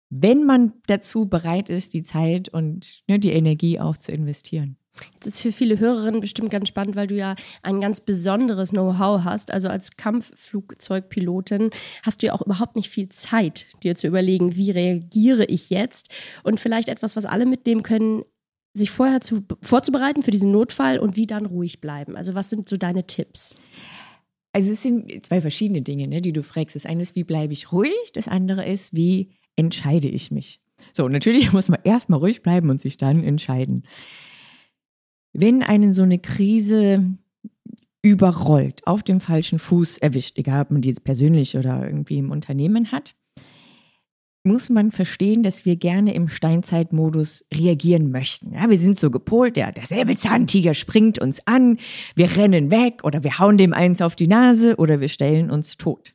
wenn 0.09 0.43
man 0.43 0.73
dazu 0.87 1.27
bereit 1.27 1.69
ist, 1.69 1.93
die 1.93 2.03
Zeit 2.03 2.49
und 2.49 3.03
ne, 3.07 3.19
die 3.19 3.31
Energie 3.31 3.79
auch 3.79 3.97
zu 3.97 4.11
investieren. 4.11 4.77
Das 5.19 5.35
ist 5.35 5.41
für 5.41 5.51
viele 5.51 5.79
Hörerinnen 5.79 6.21
bestimmt 6.21 6.49
ganz 6.49 6.67
spannend, 6.67 6.95
weil 6.95 7.07
du 7.07 7.15
ja 7.15 7.35
ein 7.61 7.81
ganz 7.81 7.99
besonderes 7.99 8.71
Know-how 8.71 9.23
hast. 9.23 9.51
Also 9.51 9.69
als 9.69 9.95
Kampfflugzeugpilotin 9.95 11.69
hast 12.03 12.21
du 12.21 12.27
ja 12.27 12.33
auch 12.33 12.41
überhaupt 12.41 12.75
nicht 12.75 12.89
viel 12.89 13.09
Zeit, 13.09 13.65
dir 13.83 13.95
zu 13.95 14.07
überlegen, 14.07 14.55
wie 14.55 14.71
reagiere 14.71 15.45
ich 15.45 15.69
jetzt. 15.69 16.09
Und 16.43 16.59
vielleicht 16.59 16.87
etwas, 16.87 17.15
was 17.15 17.25
alle 17.25 17.45
mitnehmen 17.45 17.83
können, 17.83 18.23
sich 18.73 18.91
vorher 18.91 19.21
zu, 19.21 19.43
vorzubereiten 19.61 20.23
für 20.23 20.31
diesen 20.31 20.51
Notfall 20.51 20.99
und 20.99 21.15
wie 21.15 21.27
dann 21.27 21.45
ruhig 21.45 21.81
bleiben. 21.81 22.15
Also 22.15 22.35
was 22.35 22.49
sind 22.49 22.69
so 22.69 22.77
deine 22.77 23.05
Tipps? 23.05 23.55
Also 24.53 24.71
es 24.71 24.81
sind 24.81 25.25
zwei 25.25 25.41
verschiedene 25.41 25.81
Dinge, 25.81 26.07
ne, 26.07 26.21
die 26.21 26.33
du 26.33 26.41
fragst. 26.43 26.75
Das 26.75 26.85
eine 26.85 27.01
ist, 27.01 27.15
wie 27.15 27.23
bleibe 27.23 27.53
ich 27.53 27.71
ruhig? 27.71 28.11
Das 28.13 28.27
andere 28.27 28.65
ist, 28.65 28.95
wie 28.95 29.36
entscheide 29.57 30.07
ich 30.07 30.31
mich? 30.31 30.61
So, 30.93 31.09
natürlich 31.09 31.51
muss 31.53 31.67
man 31.67 31.79
erstmal 31.83 32.19
ruhig 32.19 32.41
bleiben 32.41 32.69
und 32.69 32.79
sich 32.79 32.97
dann 32.97 33.23
entscheiden. 33.23 33.83
Wenn 35.33 35.61
einen 35.61 35.91
so 35.91 36.03
eine 36.03 36.19
Krise 36.19 37.17
überrollt, 38.01 38.87
auf 38.87 39.03
dem 39.03 39.19
falschen 39.19 39.59
Fuß 39.59 39.97
erwischt, 39.97 40.37
egal 40.37 40.61
ob 40.61 40.71
man 40.71 40.81
die 40.81 40.87
jetzt 40.89 41.03
persönlich 41.03 41.57
oder 41.57 41.85
irgendwie 41.85 42.17
im 42.17 42.31
Unternehmen 42.31 42.91
hat, 42.91 43.15
muss 44.47 44.69
man 44.69 44.91
verstehen, 44.91 45.43
dass 45.43 45.65
wir 45.65 45.75
gerne 45.75 46.13
im 46.13 46.29
Steinzeitmodus 46.29 47.45
reagieren 47.53 48.11
möchten. 48.11 48.53
Ja, 48.53 48.69
wir 48.69 48.77
sind 48.77 48.97
so 48.97 49.11
gepolt, 49.11 49.57
der, 49.57 49.73
der 49.73 49.85
Säbelzahntiger 49.85 50.73
springt 50.73 51.19
uns 51.19 51.45
an, 51.45 51.77
wir 52.15 52.35
rennen 52.37 52.71
weg 52.71 53.01
oder 53.03 53.23
wir 53.23 53.39
hauen 53.39 53.57
dem 53.57 53.73
eins 53.73 54.01
auf 54.01 54.15
die 54.15 54.27
Nase 54.27 54.77
oder 54.77 55.01
wir 55.01 55.09
stellen 55.09 55.51
uns 55.51 55.75
tot. 55.75 56.13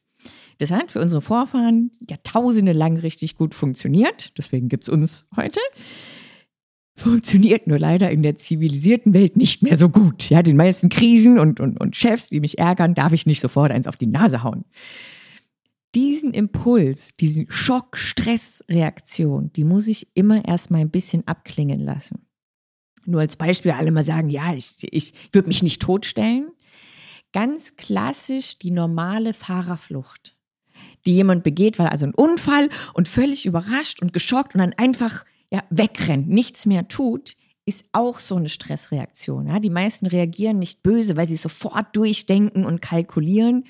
Das 0.58 0.70
hat 0.70 0.92
für 0.92 1.00
unsere 1.00 1.20
Vorfahren 1.20 1.90
Jahrtausende 2.08 2.72
lang 2.72 2.96
richtig 2.96 3.36
gut 3.36 3.54
funktioniert. 3.54 4.32
Deswegen 4.38 4.68
gibt 4.68 4.84
es 4.84 4.88
uns 4.88 5.26
heute. 5.36 5.60
Funktioniert 6.94 7.66
nur 7.66 7.78
leider 7.78 8.10
in 8.10 8.22
der 8.22 8.36
zivilisierten 8.36 9.14
Welt 9.14 9.36
nicht 9.36 9.62
mehr 9.62 9.78
so 9.78 9.88
gut. 9.88 10.28
Ja, 10.28 10.42
den 10.42 10.56
meisten 10.56 10.90
Krisen 10.90 11.38
und, 11.38 11.58
und, 11.58 11.80
und 11.80 11.96
Chefs, 11.96 12.28
die 12.28 12.40
mich 12.40 12.58
ärgern, 12.58 12.94
darf 12.94 13.12
ich 13.12 13.24
nicht 13.24 13.40
sofort 13.40 13.72
eins 13.72 13.86
auf 13.86 13.96
die 13.96 14.06
Nase 14.06 14.42
hauen. 14.42 14.64
Diesen 15.94 16.32
Impuls, 16.32 17.16
diese 17.16 17.46
Schock-Stress-Reaktion, 17.48 19.52
die 19.54 19.64
muss 19.64 19.88
ich 19.88 20.08
immer 20.14 20.46
erstmal 20.46 20.82
ein 20.82 20.90
bisschen 20.90 21.26
abklingen 21.26 21.80
lassen. 21.80 22.26
Nur 23.04 23.20
als 23.20 23.36
Beispiel, 23.36 23.72
alle 23.72 23.90
mal 23.90 24.04
sagen, 24.04 24.28
ja, 24.28 24.54
ich, 24.54 24.76
ich 24.80 25.14
würde 25.32 25.48
mich 25.48 25.62
nicht 25.62 25.82
totstellen. 25.82 26.50
Ganz 27.32 27.76
klassisch 27.76 28.58
die 28.58 28.70
normale 28.70 29.34
Fahrerflucht 29.34 30.36
die 31.06 31.14
jemand 31.14 31.42
begeht, 31.42 31.78
weil 31.78 31.88
also 31.88 32.06
ein 32.06 32.14
Unfall 32.14 32.68
und 32.94 33.08
völlig 33.08 33.46
überrascht 33.46 34.00
und 34.02 34.12
geschockt 34.12 34.54
und 34.54 34.60
dann 34.60 34.74
einfach 34.76 35.24
ja, 35.50 35.62
wegrennt, 35.70 36.28
nichts 36.28 36.66
mehr 36.66 36.88
tut, 36.88 37.36
ist 37.64 37.84
auch 37.92 38.18
so 38.18 38.36
eine 38.36 38.48
Stressreaktion. 38.48 39.46
Ja? 39.46 39.60
Die 39.60 39.70
meisten 39.70 40.06
reagieren 40.06 40.58
nicht 40.58 40.82
böse, 40.82 41.16
weil 41.16 41.28
sie 41.28 41.36
sofort 41.36 41.94
durchdenken 41.94 42.64
und 42.64 42.82
kalkulieren, 42.82 43.64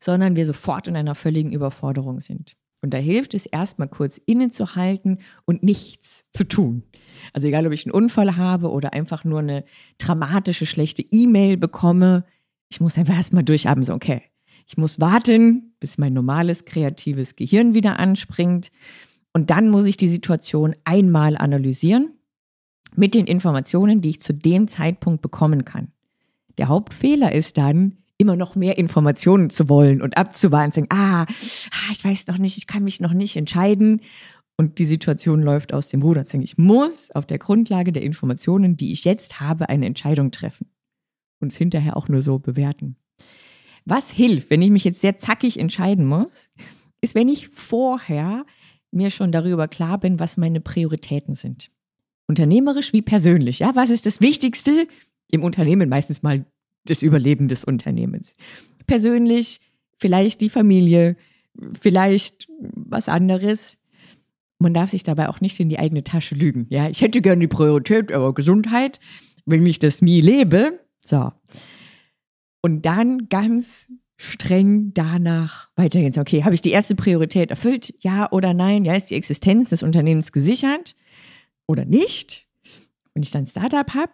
sondern 0.00 0.36
wir 0.36 0.46
sofort 0.46 0.86
in 0.86 0.96
einer 0.96 1.14
völligen 1.14 1.52
Überforderung 1.52 2.20
sind. 2.20 2.56
Und 2.80 2.94
da 2.94 2.98
hilft 2.98 3.34
es 3.34 3.46
erstmal 3.46 3.88
kurz 3.88 4.18
innezuhalten 4.18 5.18
und 5.44 5.62
nichts 5.62 6.24
zu 6.32 6.44
tun. 6.44 6.84
Also 7.32 7.48
egal, 7.48 7.66
ob 7.66 7.72
ich 7.72 7.86
einen 7.86 7.94
Unfall 7.94 8.36
habe 8.36 8.70
oder 8.70 8.92
einfach 8.92 9.24
nur 9.24 9.40
eine 9.40 9.64
dramatische, 9.98 10.66
schlechte 10.66 11.02
E-Mail 11.02 11.56
bekomme, 11.56 12.24
ich 12.68 12.80
muss 12.80 12.98
einfach 12.98 13.16
erstmal 13.16 13.42
durchatmen, 13.42 13.84
so, 13.84 13.94
okay, 13.94 14.22
ich 14.68 14.76
muss 14.76 15.00
warten, 15.00 15.74
bis 15.80 15.96
mein 15.96 16.12
normales 16.12 16.66
kreatives 16.66 17.36
Gehirn 17.36 17.72
wieder 17.72 17.98
anspringt. 17.98 18.70
Und 19.32 19.50
dann 19.50 19.70
muss 19.70 19.86
ich 19.86 19.96
die 19.96 20.08
Situation 20.08 20.76
einmal 20.84 21.36
analysieren 21.38 22.10
mit 22.94 23.14
den 23.14 23.26
Informationen, 23.26 24.00
die 24.00 24.10
ich 24.10 24.20
zu 24.20 24.34
dem 24.34 24.68
Zeitpunkt 24.68 25.22
bekommen 25.22 25.64
kann. 25.64 25.88
Der 26.58 26.68
Hauptfehler 26.68 27.32
ist 27.32 27.56
dann, 27.56 27.98
immer 28.18 28.36
noch 28.36 28.56
mehr 28.56 28.78
Informationen 28.78 29.48
zu 29.48 29.68
wollen 29.68 30.02
und 30.02 30.16
abzuwarten, 30.16 30.72
zu 30.72 30.80
sagen, 30.80 30.90
ah, 30.90 31.22
ah, 31.22 31.92
ich 31.92 32.04
weiß 32.04 32.26
noch 32.26 32.38
nicht, 32.38 32.58
ich 32.58 32.66
kann 32.66 32.82
mich 32.82 33.00
noch 33.00 33.12
nicht 33.12 33.36
entscheiden. 33.36 34.02
Und 34.56 34.80
die 34.80 34.84
Situation 34.84 35.40
läuft 35.40 35.72
aus 35.72 35.88
dem 35.88 36.02
Ruder. 36.02 36.24
Ich 36.42 36.58
muss 36.58 37.12
auf 37.12 37.26
der 37.26 37.38
Grundlage 37.38 37.92
der 37.92 38.02
Informationen, 38.02 38.76
die 38.76 38.90
ich 38.90 39.04
jetzt 39.04 39.38
habe, 39.38 39.68
eine 39.68 39.86
Entscheidung 39.86 40.32
treffen. 40.32 40.66
Und 41.38 41.52
es 41.52 41.56
hinterher 41.56 41.96
auch 41.96 42.08
nur 42.08 42.22
so 42.22 42.40
bewerten. 42.40 42.96
Was 43.88 44.10
hilft, 44.10 44.50
wenn 44.50 44.60
ich 44.60 44.70
mich 44.70 44.84
jetzt 44.84 45.00
sehr 45.00 45.16
zackig 45.16 45.58
entscheiden 45.58 46.04
muss, 46.04 46.50
ist, 47.00 47.14
wenn 47.14 47.26
ich 47.26 47.48
vorher 47.48 48.44
mir 48.90 49.10
schon 49.10 49.32
darüber 49.32 49.66
klar 49.66 49.98
bin, 49.98 50.20
was 50.20 50.36
meine 50.36 50.60
Prioritäten 50.60 51.34
sind. 51.34 51.70
Unternehmerisch 52.26 52.92
wie 52.92 53.00
persönlich. 53.00 53.60
Ja, 53.60 53.74
was 53.74 53.88
ist 53.88 54.04
das 54.04 54.20
Wichtigste 54.20 54.86
im 55.30 55.42
Unternehmen? 55.42 55.88
Meistens 55.88 56.22
mal 56.22 56.44
das 56.84 57.02
Überleben 57.02 57.48
des 57.48 57.64
Unternehmens. 57.64 58.34
Persönlich 58.86 59.60
vielleicht 59.96 60.42
die 60.42 60.50
Familie, 60.50 61.16
vielleicht 61.80 62.46
was 62.60 63.08
anderes. 63.08 63.78
Man 64.58 64.74
darf 64.74 64.90
sich 64.90 65.02
dabei 65.02 65.30
auch 65.30 65.40
nicht 65.40 65.58
in 65.60 65.70
die 65.70 65.78
eigene 65.78 66.04
Tasche 66.04 66.34
lügen. 66.34 66.66
Ja, 66.68 66.90
ich 66.90 67.00
hätte 67.00 67.22
gern 67.22 67.40
die 67.40 67.48
Priorität, 67.48 68.12
aber 68.12 68.34
Gesundheit, 68.34 69.00
wenn 69.46 69.64
ich 69.64 69.78
das 69.78 70.02
nie 70.02 70.20
lebe. 70.20 70.78
So 71.00 71.32
und 72.62 72.86
dann 72.86 73.28
ganz 73.28 73.88
streng 74.16 74.92
danach 74.94 75.70
weitergehen. 75.76 76.12
Okay, 76.18 76.44
habe 76.44 76.54
ich 76.54 76.60
die 76.60 76.70
erste 76.70 76.96
Priorität 76.96 77.50
erfüllt? 77.50 77.94
Ja 78.00 78.30
oder 78.32 78.52
nein? 78.52 78.84
Ja, 78.84 78.94
ist 78.94 79.10
die 79.10 79.14
Existenz 79.14 79.70
des 79.70 79.82
Unternehmens 79.82 80.32
gesichert 80.32 80.96
oder 81.66 81.84
nicht? 81.84 82.46
Wenn 83.14 83.22
ich 83.22 83.30
dann 83.30 83.46
Startup 83.46 83.94
habe, 83.94 84.12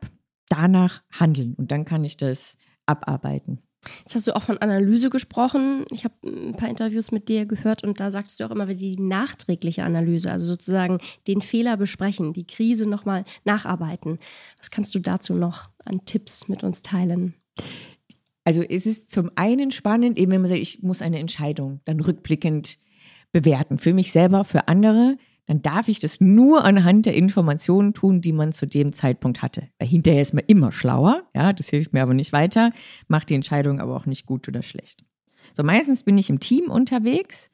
danach 0.49 1.03
handeln 1.11 1.55
und 1.55 1.71
dann 1.71 1.85
kann 1.85 2.05
ich 2.05 2.17
das 2.17 2.59
abarbeiten. 2.87 3.61
Jetzt 3.99 4.15
hast 4.15 4.27
du 4.27 4.37
auch 4.37 4.43
von 4.43 4.59
Analyse 4.59 5.11
gesprochen. 5.11 5.85
Ich 5.91 6.05
habe 6.05 6.15
ein 6.25 6.55
paar 6.55 6.69
Interviews 6.69 7.13
mit 7.13 7.29
dir 7.29 7.47
gehört 7.47 7.85
und 7.85 8.01
da 8.01 8.11
sagst 8.11 8.41
du 8.41 8.45
auch 8.45 8.51
immer 8.51 8.69
wieder 8.69 8.79
die 8.79 8.99
nachträgliche 8.99 9.85
Analyse, 9.85 10.31
also 10.31 10.47
sozusagen 10.47 10.99
den 11.27 11.43
Fehler 11.43 11.77
besprechen, 11.77 12.33
die 12.33 12.47
Krise 12.47 12.87
nochmal 12.87 13.25
nacharbeiten. 13.45 14.19
Was 14.59 14.71
kannst 14.71 14.95
du 14.95 15.01
dazu 15.01 15.35
noch 15.35 15.69
an 15.85 16.05
Tipps 16.07 16.49
mit 16.49 16.63
uns 16.63 16.83
teilen? 16.83 17.35
Also 18.45 18.63
es 18.63 18.87
ist 18.87 19.11
zum 19.11 19.31
einen 19.37 19.71
spannend, 19.71 20.19
eben 20.19 20.33
wenn 20.33 20.43
man 20.43 20.49
sagt, 20.49 20.61
ich 20.61 20.83
muss 20.83 21.03
eine 21.03 21.19
Entscheidung 21.19 21.81
dann 21.85 22.01
rückblickend 22.01 22.79
bewerten. 23.33 23.79
Für 23.79 23.95
mich 23.95 24.13
selber, 24.13 24.45
für 24.45 24.69
andere, 24.69 25.17
dann 25.47 25.63
darf 25.63 25.89
ich 25.89 25.99
das 25.99 26.21
nur 26.21 26.65
anhand 26.65 27.07
der 27.07 27.15
Informationen 27.15 27.93
tun, 27.93 28.21
die 28.21 28.33
man 28.33 28.53
zu 28.53 28.67
dem 28.67 28.93
Zeitpunkt 28.93 29.43
hatte. 29.43 29.69
Weil 29.79 29.89
hinterher 29.89 30.23
ist 30.23 30.35
man 30.35 30.45
immer 30.47 30.73
schlauer, 30.73 31.25
ja, 31.35 31.53
das 31.53 31.69
hilft 31.69 31.93
mir 31.93 32.03
aber 32.03 32.15
nicht 32.15 32.33
weiter, 32.33 32.73
macht 33.09 33.31
die 33.31 33.35
Entscheidung 33.35 33.81
aber 33.81 33.97
auch 33.97 34.07
nicht 34.07 34.27
gut 34.27 34.47
oder 34.49 34.63
schlecht. 34.63 35.05
So 35.55 35.63
meistens 35.63 36.03
bin 36.03 36.17
ich 36.17 36.31
im 36.31 36.41
Team 36.41 36.71
unterwegs 36.71 37.51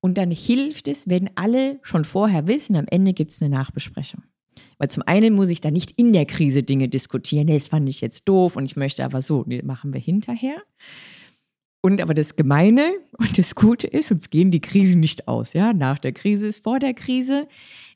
und 0.00 0.18
dann 0.18 0.30
hilft 0.30 0.88
es, 0.88 1.08
wenn 1.08 1.30
alle 1.36 1.78
schon 1.82 2.04
vorher 2.04 2.46
wissen, 2.46 2.76
am 2.76 2.86
Ende 2.88 3.14
gibt 3.14 3.30
es 3.32 3.40
eine 3.40 3.54
Nachbesprechung. 3.54 4.22
Weil 4.78 4.90
zum 4.90 5.02
einen 5.06 5.34
muss 5.34 5.48
ich 5.48 5.60
da 5.60 5.70
nicht 5.70 5.92
in 5.92 6.12
der 6.12 6.26
Krise 6.26 6.62
Dinge 6.62 6.88
diskutieren, 6.88 7.46
das 7.46 7.68
fand 7.68 7.88
ich 7.88 8.00
jetzt 8.00 8.28
doof 8.28 8.56
und 8.56 8.64
ich 8.64 8.76
möchte 8.76 9.04
aber 9.04 9.22
so, 9.22 9.44
nee, 9.46 9.62
machen 9.62 9.92
wir 9.92 10.00
hinterher. 10.00 10.62
Und 11.82 12.00
aber 12.00 12.14
das 12.14 12.36
Gemeine 12.36 12.94
und 13.18 13.38
das 13.38 13.54
Gute 13.54 13.86
ist, 13.86 14.10
uns 14.10 14.30
gehen 14.30 14.50
die 14.50 14.60
Krisen 14.60 15.00
nicht 15.00 15.28
aus. 15.28 15.52
Ja, 15.52 15.72
nach 15.72 15.98
der 15.98 16.12
Krise 16.12 16.46
ist 16.46 16.64
vor 16.64 16.78
der 16.78 16.94
Krise. 16.94 17.48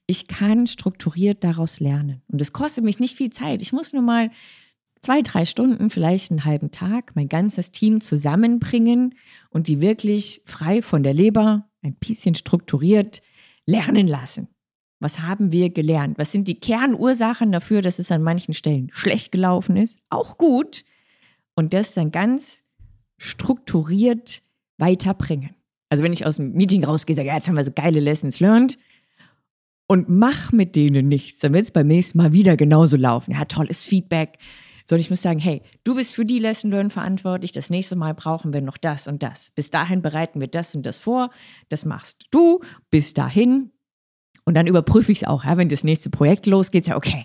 Ich 0.06 0.26
kann 0.26 0.66
strukturiert 0.66 1.44
daraus 1.44 1.80
lernen. 1.80 2.22
Und 2.28 2.40
das 2.40 2.52
kostet 2.52 2.84
mich 2.84 2.98
nicht 2.98 3.16
viel 3.16 3.30
Zeit. 3.30 3.62
Ich 3.62 3.72
muss 3.72 3.92
nur 3.92 4.02
mal 4.02 4.30
zwei, 5.02 5.22
drei 5.22 5.44
Stunden, 5.44 5.90
vielleicht 5.90 6.30
einen 6.30 6.44
halben 6.44 6.70
Tag, 6.70 7.12
mein 7.14 7.28
ganzes 7.28 7.70
Team 7.70 8.00
zusammenbringen 8.00 9.14
und 9.50 9.66
die 9.66 9.80
wirklich 9.80 10.42
frei 10.46 10.82
von 10.82 11.02
der 11.02 11.14
Leber, 11.14 11.66
ein 11.82 11.94
bisschen 11.94 12.34
strukturiert 12.34 13.22
lernen 13.66 14.06
lassen. 14.06 14.48
Was 15.00 15.20
haben 15.20 15.50
wir 15.50 15.70
gelernt? 15.70 16.18
Was 16.18 16.30
sind 16.30 16.46
die 16.46 16.60
Kernursachen 16.60 17.50
dafür, 17.52 17.82
dass 17.82 17.98
es 17.98 18.12
an 18.12 18.22
manchen 18.22 18.54
Stellen 18.54 18.90
schlecht 18.92 19.32
gelaufen 19.32 19.76
ist? 19.76 19.98
Auch 20.10 20.38
gut. 20.38 20.84
Und 21.54 21.74
das 21.74 21.94
dann 21.94 22.12
ganz 22.12 22.62
strukturiert 23.16 24.42
weiterbringen. 24.78 25.54
Also 25.88 26.04
wenn 26.04 26.12
ich 26.12 26.24
aus 26.26 26.36
dem 26.36 26.52
Meeting 26.52 26.84
rausgehe, 26.84 27.16
sage, 27.16 27.28
ja, 27.28 27.34
jetzt 27.34 27.48
haben 27.48 27.56
wir 27.56 27.64
so 27.64 27.72
geile 27.72 27.98
Lessons 27.98 28.40
learned 28.40 28.78
und 29.86 30.08
mach 30.08 30.52
mit 30.52 30.76
denen 30.76 31.08
nichts, 31.08 31.40
dann 31.40 31.52
wird 31.52 31.64
es 31.64 31.70
beim 31.70 31.88
nächsten 31.88 32.18
Mal 32.18 32.32
wieder 32.32 32.56
genauso 32.56 32.96
laufen. 32.96 33.32
Ja, 33.32 33.44
tolles 33.46 33.82
Feedback. 33.82 34.38
Sondern 34.86 35.00
ich 35.00 35.10
muss 35.10 35.22
sagen, 35.22 35.38
hey, 35.38 35.62
du 35.84 35.94
bist 35.94 36.14
für 36.14 36.24
die 36.24 36.38
Lesson 36.38 36.70
Learn 36.70 36.90
verantwortlich, 36.90 37.52
das 37.52 37.70
nächste 37.70 37.96
Mal 37.96 38.14
brauchen 38.14 38.52
wir 38.52 38.60
noch 38.60 38.76
das 38.76 39.06
und 39.06 39.22
das. 39.22 39.50
Bis 39.54 39.70
dahin 39.70 40.02
bereiten 40.02 40.40
wir 40.40 40.48
das 40.48 40.74
und 40.74 40.84
das 40.84 40.98
vor, 40.98 41.30
das 41.68 41.84
machst 41.84 42.26
du, 42.30 42.60
bis 42.90 43.14
dahin. 43.14 43.70
Und 44.50 44.54
dann 44.54 44.66
überprüfe 44.66 45.12
ich 45.12 45.18
es 45.18 45.28
auch, 45.28 45.44
ja, 45.44 45.56
wenn 45.58 45.68
das 45.68 45.84
nächste 45.84 46.10
Projekt 46.10 46.44
losgeht, 46.46 46.88
ja, 46.88 46.96
okay, 46.96 47.24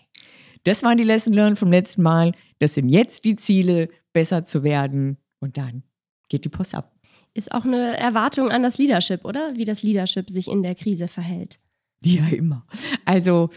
das 0.63 0.84
waren 0.84 1.00
die 1.00 1.03
Lesson 1.03 1.34
Learn 1.34 1.55
vom 1.55 1.72
letzten 1.72 2.03
Mal, 2.03 2.34
das 2.60 2.75
sind 2.75 2.88
jetzt 2.88 3.25
die 3.25 3.36
Ziele, 3.36 3.89
besser 4.13 4.44
zu 4.44 4.62
werden 4.62 5.17
und 5.39 5.58
dann 5.58 5.82
geht 6.29 6.46
die 6.46 6.50
Post 6.50 6.75
ab. 6.75 6.96
Ist 7.34 7.51
auch 7.51 7.65
eine 7.65 7.98
Erwartung 7.98 8.51
an 8.51 8.62
das 8.62 8.77
Leadership, 8.77 9.25
oder? 9.25 9.53
Wie 9.55 9.65
das 9.65 9.82
Leadership 9.82 10.29
sich 10.29 10.48
in 10.48 10.62
der 10.62 10.75
Krise 10.75 11.08
verhält. 11.08 11.58
Ja, 12.03 12.27
immer. 12.27 12.67
Also, 13.05 13.50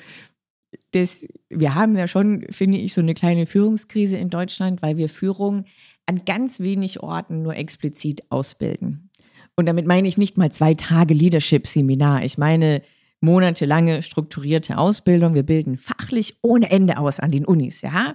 das, 0.93 1.29
wir 1.51 1.75
haben 1.75 1.95
ja 1.95 2.09
schon, 2.09 2.47
finde 2.49 2.79
ich, 2.79 2.95
so 2.95 3.03
eine 3.03 3.13
kleine 3.13 3.45
Führungskrise 3.45 4.17
in 4.17 4.31
Deutschland, 4.31 4.81
weil 4.81 4.97
wir 4.97 5.11
Führung 5.11 5.67
an 6.07 6.23
ganz 6.25 6.61
wenig 6.61 7.01
Orten 7.01 7.43
nur 7.43 7.55
explizit 7.55 8.23
ausbilden. 8.31 9.11
Und 9.57 9.67
damit 9.67 9.87
meine 9.87 10.09
ich 10.09 10.17
nicht 10.17 10.39
mal 10.39 10.51
zwei 10.51 10.73
Tage 10.73 11.13
Leadership-Seminar. 11.13 12.25
Ich 12.25 12.39
meine 12.39 12.81
monatelange 13.21 14.03
strukturierte 14.03 14.79
Ausbildung. 14.79 15.35
Wir 15.35 15.43
bilden 15.43 15.77
fachlich 15.77 16.39
ohne 16.43 16.71
Ende 16.71 16.99
aus 16.99 17.21
an 17.21 17.31
den 17.31 17.45
Unis, 17.45 17.83
ja. 17.83 18.15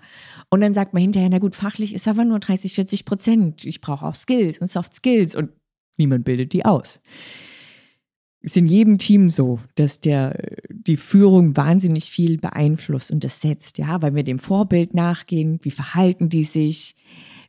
Und 0.50 0.62
dann 0.62 0.74
sagt 0.74 0.94
man 0.94 1.02
hinterher, 1.02 1.30
na 1.30 1.40
gut, 1.40 1.56
fachlich 1.56 1.94
ist 1.94 2.08
aber 2.08 2.26
nur 2.26 2.40
30, 2.40 2.74
40 2.74 3.06
Prozent. 3.06 3.66
Ich 3.66 3.82
brauche 3.82 4.06
auch 4.06 4.16
Skills 4.16 4.60
und 4.60 4.68
Soft 4.68 4.94
Skills 4.94 5.36
und 5.36 5.52
niemand 5.98 6.26
bildet 6.26 6.54
die 6.54 6.66
aus. 6.66 7.02
Ist 8.42 8.58
in 8.58 8.68
jedem 8.68 8.98
Team 8.98 9.30
so, 9.30 9.60
dass 9.76 10.02
der, 10.02 10.38
die 10.70 10.98
Führung 10.98 11.56
wahnsinnig 11.56 12.10
viel 12.10 12.38
beeinflusst 12.38 13.10
und 13.10 13.24
das 13.24 13.40
setzt, 13.40 13.78
ja, 13.78 14.02
weil 14.02 14.16
wir 14.16 14.24
dem 14.24 14.40
Vorbild 14.40 14.94
nachgehen, 14.94 15.60
wie 15.64 15.72
verhalten 15.72 16.28
die 16.28 16.44
sich, 16.44 16.96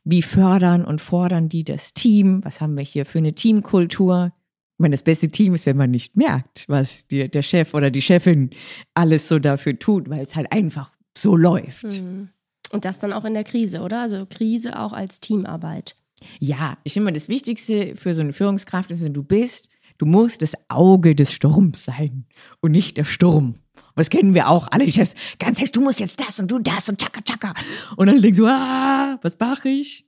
wie 0.05 0.23
fördern 0.23 0.85
und 0.85 1.01
fordern 1.01 1.49
die 1.49 1.65
das 1.65 1.95
Team, 1.95 2.45
was 2.45 2.61
haben 2.61 2.77
wir 2.77 2.85
hier 2.85 3.07
für 3.07 3.19
eine 3.19 3.35
Teamkultur, 3.35 4.33
ich 4.75 4.81
meine, 4.81 4.95
das 4.95 5.05
beste 5.05 5.29
Team 5.29 5.55
ist, 5.55 5.67
wenn 5.67 5.77
man 5.77 5.93
nicht 5.93 6.17
merkt, 6.17 6.65
was 6.67 7.07
die, 7.07 7.29
der 7.29 7.43
Chef 7.43 7.75
oder 7.75 7.93
die 7.93 8.03
Chefin 8.03 8.51
alles 8.95 9.29
so 9.29 9.39
dafür 9.39 9.79
tut, 9.79 10.11
weil 10.11 10.23
es 10.23 10.35
halt 10.35 10.51
einfach 10.51 10.91
so 11.17 11.37
läuft. 11.37 11.95
Hm. 11.95 12.31
Und 12.73 12.85
das 12.85 12.99
dann 12.99 13.13
auch 13.13 13.25
in 13.25 13.35
der 13.35 13.45
Krise, 13.45 13.83
oder? 13.83 14.01
Also 14.01 14.27
Krise 14.27 14.77
auch 14.81 14.93
als 14.93 15.21
Teamarbeit. 15.21 15.95
Ja, 16.41 16.77
ich 16.83 16.95
finde 16.95 17.05
mal, 17.05 17.13
das 17.13 17.29
Wichtigste 17.29 17.95
für 17.95 18.15
so 18.15 18.23
eine 18.23 18.33
Führungskraft 18.33 18.91
ist, 18.91 19.05
wenn 19.05 19.13
du 19.13 19.23
bist, 19.23 19.69
du 19.99 20.07
musst 20.07 20.43
das 20.43 20.55
Auge 20.69 21.15
des 21.15 21.33
Sturms 21.33 21.85
sein 21.85 22.27
und 22.61 22.73
nicht 22.73 22.97
der 22.97 23.05
Sturm. 23.05 23.55
Das 23.95 24.11
kennen 24.11 24.35
wir 24.35 24.49
auch 24.49 24.67
alle, 24.73 24.87
die 24.87 24.93
Chefs. 24.93 25.15
Ganz 25.39 25.59
ehrlich, 25.59 25.71
du 25.71 25.83
musst 25.83 26.01
jetzt 26.01 26.19
das 26.19 26.41
und 26.41 26.51
du 26.51 26.59
das 26.59 26.89
und 26.89 26.99
tschakka, 26.99 27.21
tschakka. 27.21 27.55
Und 27.97 28.09
dann 28.09 28.21
denkst 28.21 28.39
du, 28.39 28.47
ah, 28.47 29.19
was 29.23 29.39
mache 29.39 29.69
ich? 29.69 30.05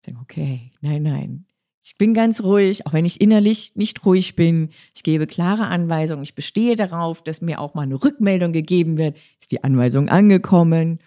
Ich 0.00 0.06
sage, 0.06 0.18
okay, 0.20 0.72
nein, 0.80 1.04
nein. 1.04 1.47
Ich 1.82 1.96
bin 1.96 2.12
ganz 2.12 2.42
ruhig, 2.42 2.86
auch 2.86 2.92
wenn 2.92 3.04
ich 3.04 3.20
innerlich 3.20 3.72
nicht 3.74 4.04
ruhig 4.04 4.36
bin. 4.36 4.70
Ich 4.94 5.02
gebe 5.02 5.26
klare 5.26 5.66
Anweisungen. 5.66 6.22
Ich 6.22 6.34
bestehe 6.34 6.76
darauf, 6.76 7.22
dass 7.22 7.40
mir 7.40 7.60
auch 7.60 7.74
mal 7.74 7.82
eine 7.82 8.02
Rückmeldung 8.02 8.52
gegeben 8.52 8.98
wird. 8.98 9.16
Ist 9.40 9.52
die 9.52 9.64
Anweisung 9.64 10.08
angekommen? 10.08 10.98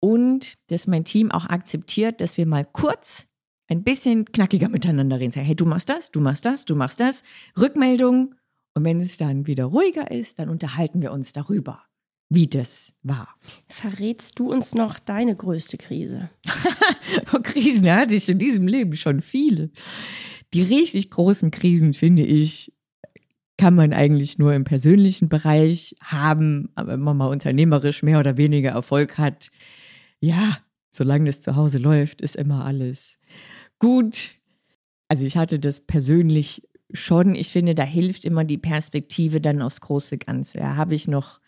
Und 0.00 0.58
dass 0.68 0.86
mein 0.86 1.04
Team 1.04 1.30
auch 1.30 1.46
akzeptiert, 1.46 2.20
dass 2.20 2.36
wir 2.36 2.46
mal 2.46 2.64
kurz 2.64 3.26
ein 3.68 3.82
bisschen 3.82 4.24
knackiger 4.24 4.68
miteinander 4.68 5.18
reden. 5.18 5.32
Sagen, 5.32 5.46
hey, 5.46 5.56
du 5.56 5.66
machst 5.66 5.88
das, 5.88 6.10
du 6.10 6.20
machst 6.20 6.44
das, 6.46 6.64
du 6.64 6.76
machst 6.76 7.00
das. 7.00 7.22
Rückmeldung. 7.58 8.34
Und 8.74 8.84
wenn 8.84 9.00
es 9.00 9.16
dann 9.16 9.46
wieder 9.46 9.64
ruhiger 9.64 10.10
ist, 10.10 10.38
dann 10.38 10.48
unterhalten 10.48 11.02
wir 11.02 11.12
uns 11.12 11.32
darüber 11.32 11.82
wie 12.28 12.48
das 12.48 12.92
war. 13.02 13.28
Verrätst 13.68 14.38
du 14.38 14.50
uns 14.50 14.74
noch 14.74 14.98
deine 14.98 15.36
größte 15.36 15.76
Krise? 15.76 16.30
oh, 17.32 17.38
Krisen 17.42 17.90
hatte 17.90 18.14
ich 18.14 18.28
in 18.28 18.38
diesem 18.38 18.66
Leben 18.66 18.96
schon 18.96 19.20
viele. 19.20 19.70
Die 20.52 20.62
richtig 20.62 21.10
großen 21.10 21.50
Krisen, 21.50 21.94
finde 21.94 22.24
ich, 22.24 22.72
kann 23.58 23.74
man 23.74 23.92
eigentlich 23.92 24.38
nur 24.38 24.54
im 24.54 24.64
persönlichen 24.64 25.28
Bereich 25.28 25.96
haben, 26.02 26.70
aber 26.74 26.92
wenn 26.92 27.00
man 27.00 27.16
mal 27.16 27.28
unternehmerisch 27.28 28.02
mehr 28.02 28.18
oder 28.18 28.36
weniger 28.36 28.70
Erfolg 28.70 29.18
hat, 29.18 29.50
ja, 30.20 30.58
solange 30.90 31.26
das 31.26 31.40
zu 31.40 31.56
Hause 31.56 31.78
läuft, 31.78 32.20
ist 32.20 32.36
immer 32.36 32.64
alles 32.64 33.18
gut. 33.78 34.32
Also 35.08 35.24
ich 35.24 35.36
hatte 35.36 35.58
das 35.58 35.80
persönlich 35.80 36.62
schon. 36.92 37.34
Ich 37.34 37.48
finde, 37.48 37.74
da 37.74 37.84
hilft 37.84 38.24
immer 38.24 38.44
die 38.44 38.58
Perspektive 38.58 39.40
dann 39.40 39.62
aufs 39.62 39.80
große 39.80 40.18
Ganze. 40.18 40.58
Ja, 40.58 40.76
habe 40.76 40.94
ich 40.94 41.08
noch 41.08 41.40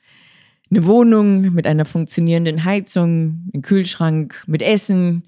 eine 0.71 0.87
Wohnung 0.87 1.53
mit 1.55 1.67
einer 1.67 1.85
funktionierenden 1.85 2.65
Heizung, 2.65 3.49
einen 3.53 3.63
Kühlschrank 3.63 4.43
mit 4.47 4.63
Essen, 4.63 5.25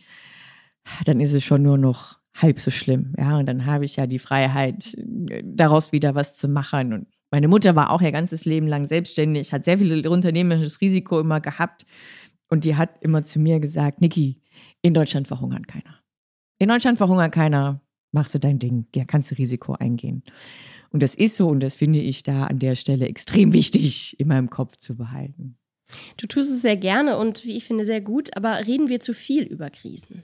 dann 1.04 1.20
ist 1.20 1.32
es 1.32 1.44
schon 1.44 1.62
nur 1.62 1.78
noch 1.78 2.18
halb 2.34 2.60
so 2.60 2.70
schlimm. 2.70 3.14
Ja, 3.18 3.38
und 3.38 3.46
dann 3.46 3.66
habe 3.66 3.84
ich 3.84 3.96
ja 3.96 4.06
die 4.06 4.18
Freiheit, 4.18 4.96
daraus 5.42 5.92
wieder 5.92 6.14
was 6.14 6.36
zu 6.36 6.48
machen. 6.48 6.92
Und 6.92 7.06
meine 7.30 7.48
Mutter 7.48 7.76
war 7.76 7.90
auch 7.90 8.02
ihr 8.02 8.12
ganzes 8.12 8.44
Leben 8.44 8.66
lang 8.66 8.86
selbstständig, 8.86 9.52
hat 9.52 9.64
sehr 9.64 9.78
viel 9.78 10.06
unternehmerisches 10.06 10.80
Risiko 10.80 11.20
immer 11.20 11.40
gehabt. 11.40 11.84
Und 12.48 12.64
die 12.64 12.76
hat 12.76 13.02
immer 13.02 13.22
zu 13.22 13.38
mir 13.38 13.60
gesagt, 13.60 14.00
Niki, 14.00 14.40
in 14.82 14.94
Deutschland 14.94 15.28
verhungert 15.28 15.68
keiner. 15.68 16.00
In 16.58 16.68
Deutschland 16.68 16.98
verhungert 16.98 17.32
keiner, 17.32 17.80
machst 18.12 18.34
du 18.34 18.38
dein 18.38 18.58
Ding, 18.58 18.86
ja, 18.94 19.04
kannst 19.04 19.30
du 19.30 19.34
Risiko 19.36 19.74
eingehen. 19.74 20.22
Und 20.90 21.02
das 21.02 21.14
ist 21.14 21.36
so 21.36 21.48
und 21.48 21.60
das 21.60 21.74
finde 21.74 22.00
ich 22.00 22.22
da 22.22 22.44
an 22.44 22.58
der 22.58 22.74
Stelle 22.74 23.06
extrem 23.06 23.52
wichtig, 23.52 24.18
in 24.18 24.28
meinem 24.28 24.50
Kopf 24.50 24.76
zu 24.76 24.96
behalten. 24.96 25.56
Du 26.16 26.26
tust 26.26 26.50
es 26.50 26.62
sehr 26.62 26.76
gerne 26.76 27.16
und 27.16 27.44
wie 27.44 27.56
ich 27.56 27.64
finde 27.64 27.84
sehr 27.84 28.00
gut, 28.00 28.36
aber 28.36 28.66
reden 28.66 28.88
wir 28.88 29.00
zu 29.00 29.14
viel 29.14 29.44
über 29.44 29.70
Krisen? 29.70 30.22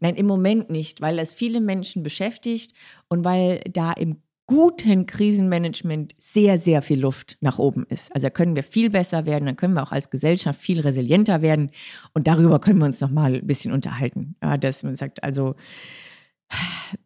Nein, 0.00 0.16
im 0.16 0.26
Moment 0.26 0.70
nicht, 0.70 1.00
weil 1.00 1.16
das 1.16 1.34
viele 1.34 1.60
Menschen 1.60 2.02
beschäftigt 2.02 2.72
und 3.08 3.24
weil 3.24 3.60
da 3.70 3.92
im 3.92 4.16
guten 4.46 5.06
Krisenmanagement 5.06 6.14
sehr, 6.18 6.58
sehr 6.58 6.82
viel 6.82 7.00
Luft 7.00 7.38
nach 7.40 7.58
oben 7.58 7.86
ist. 7.88 8.14
Also 8.14 8.26
da 8.26 8.30
können 8.30 8.56
wir 8.56 8.64
viel 8.64 8.90
besser 8.90 9.24
werden, 9.24 9.46
dann 9.46 9.56
können 9.56 9.74
wir 9.74 9.82
auch 9.82 9.92
als 9.92 10.10
Gesellschaft 10.10 10.60
viel 10.60 10.80
resilienter 10.80 11.40
werden 11.40 11.70
und 12.12 12.26
darüber 12.26 12.58
können 12.58 12.80
wir 12.80 12.86
uns 12.86 13.00
noch 13.00 13.10
mal 13.10 13.36
ein 13.36 13.46
bisschen 13.46 13.72
unterhalten. 13.72 14.34
Ja, 14.42 14.56
dass 14.56 14.82
man 14.82 14.96
sagt, 14.96 15.22
also 15.22 15.54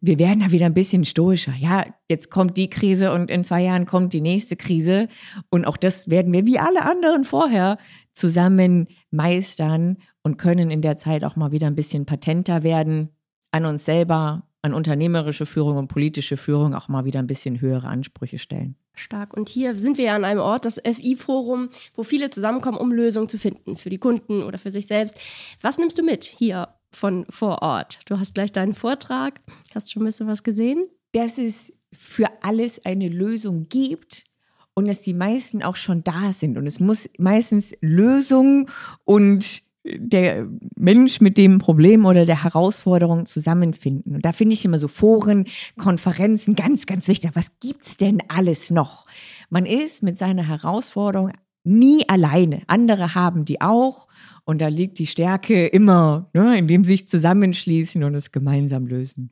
wir 0.01 0.19
werden 0.19 0.39
da 0.41 0.51
wieder 0.51 0.65
ein 0.65 0.73
bisschen 0.73 1.05
stoischer. 1.05 1.53
Ja, 1.57 1.85
jetzt 2.09 2.29
kommt 2.29 2.57
die 2.57 2.69
Krise 2.69 3.13
und 3.13 3.31
in 3.31 3.43
zwei 3.43 3.63
Jahren 3.63 3.85
kommt 3.85 4.13
die 4.13 4.21
nächste 4.21 4.55
Krise. 4.55 5.07
Und 5.49 5.65
auch 5.65 5.77
das 5.77 6.09
werden 6.09 6.33
wir 6.33 6.45
wie 6.45 6.59
alle 6.59 6.83
anderen 6.83 7.23
vorher 7.23 7.77
zusammen 8.13 8.87
meistern 9.11 9.97
und 10.23 10.37
können 10.37 10.69
in 10.69 10.81
der 10.81 10.97
Zeit 10.97 11.23
auch 11.23 11.35
mal 11.35 11.51
wieder 11.51 11.67
ein 11.67 11.75
bisschen 11.75 12.05
patenter 12.05 12.63
werden 12.63 13.09
an 13.51 13.65
uns 13.65 13.85
selber, 13.85 14.43
an 14.61 14.73
unternehmerische 14.73 15.45
Führung 15.45 15.77
und 15.77 15.87
politische 15.87 16.35
Führung 16.35 16.75
auch 16.75 16.89
mal 16.89 17.05
wieder 17.05 17.19
ein 17.19 17.27
bisschen 17.27 17.61
höhere 17.61 17.87
Ansprüche 17.87 18.39
stellen. 18.39 18.75
Stark. 18.95 19.35
Und 19.35 19.49
hier 19.49 19.75
sind 19.75 19.97
wir 19.97 20.05
ja 20.05 20.15
an 20.15 20.25
einem 20.25 20.41
Ort, 20.41 20.65
das 20.65 20.81
FI-Forum, 20.83 21.69
wo 21.93 22.03
viele 22.03 22.29
zusammenkommen, 22.29 22.77
um 22.79 22.91
Lösungen 22.91 23.29
zu 23.29 23.37
finden 23.37 23.75
für 23.75 23.89
die 23.89 23.99
Kunden 23.99 24.43
oder 24.43 24.57
für 24.57 24.71
sich 24.71 24.87
selbst. 24.87 25.17
Was 25.61 25.77
nimmst 25.77 25.97
du 25.97 26.03
mit 26.03 26.23
hier 26.25 26.69
von 26.91 27.25
vor 27.29 27.61
Ort. 27.61 27.99
Du 28.05 28.19
hast 28.19 28.33
gleich 28.33 28.51
deinen 28.51 28.73
Vortrag. 28.73 29.41
Hast 29.73 29.91
schon 29.91 30.03
ein 30.03 30.05
bisschen 30.05 30.27
was 30.27 30.43
gesehen? 30.43 30.85
Dass 31.11 31.37
es 31.37 31.73
für 31.93 32.27
alles 32.41 32.85
eine 32.85 33.07
Lösung 33.07 33.67
gibt 33.69 34.25
und 34.73 34.87
dass 34.87 35.01
die 35.01 35.13
meisten 35.13 35.63
auch 35.63 35.75
schon 35.75 36.03
da 36.03 36.31
sind. 36.33 36.57
Und 36.57 36.67
es 36.67 36.79
muss 36.79 37.09
meistens 37.17 37.73
Lösung 37.81 38.69
und 39.05 39.61
der 39.95 40.47
Mensch 40.75 41.21
mit 41.21 41.37
dem 41.37 41.59
Problem 41.59 42.05
oder 42.05 42.25
der 42.25 42.43
Herausforderung 42.43 43.25
zusammenfinden. 43.25 44.15
Und 44.15 44.25
da 44.25 44.33
finde 44.33 44.53
ich 44.53 44.65
immer 44.65 44.77
so 44.77 44.87
Foren, 44.87 45.45
Konferenzen 45.77 46.55
ganz, 46.55 46.85
ganz 46.85 47.07
wichtig. 47.07 47.31
Was 47.33 47.59
gibt's 47.59 47.97
denn 47.97 48.19
alles 48.27 48.69
noch? 48.69 49.05
Man 49.49 49.65
ist 49.65 50.03
mit 50.03 50.17
seiner 50.17 50.47
Herausforderung 50.47 51.31
nie 51.67 52.07
alleine. 52.07 52.61
Andere 52.67 53.13
haben 53.13 53.45
die 53.45 53.61
auch 53.61 54.07
und 54.45 54.59
da 54.59 54.69
liegt 54.69 54.99
die 54.99 55.07
Stärke 55.07 55.67
immer, 55.67 56.29
ne, 56.33 56.57
indem 56.57 56.83
sie 56.83 56.93
sich 56.93 57.07
zusammenschließen 57.07 58.03
und 58.03 58.15
es 58.15 58.31
gemeinsam 58.31 58.87
lösen. 58.87 59.29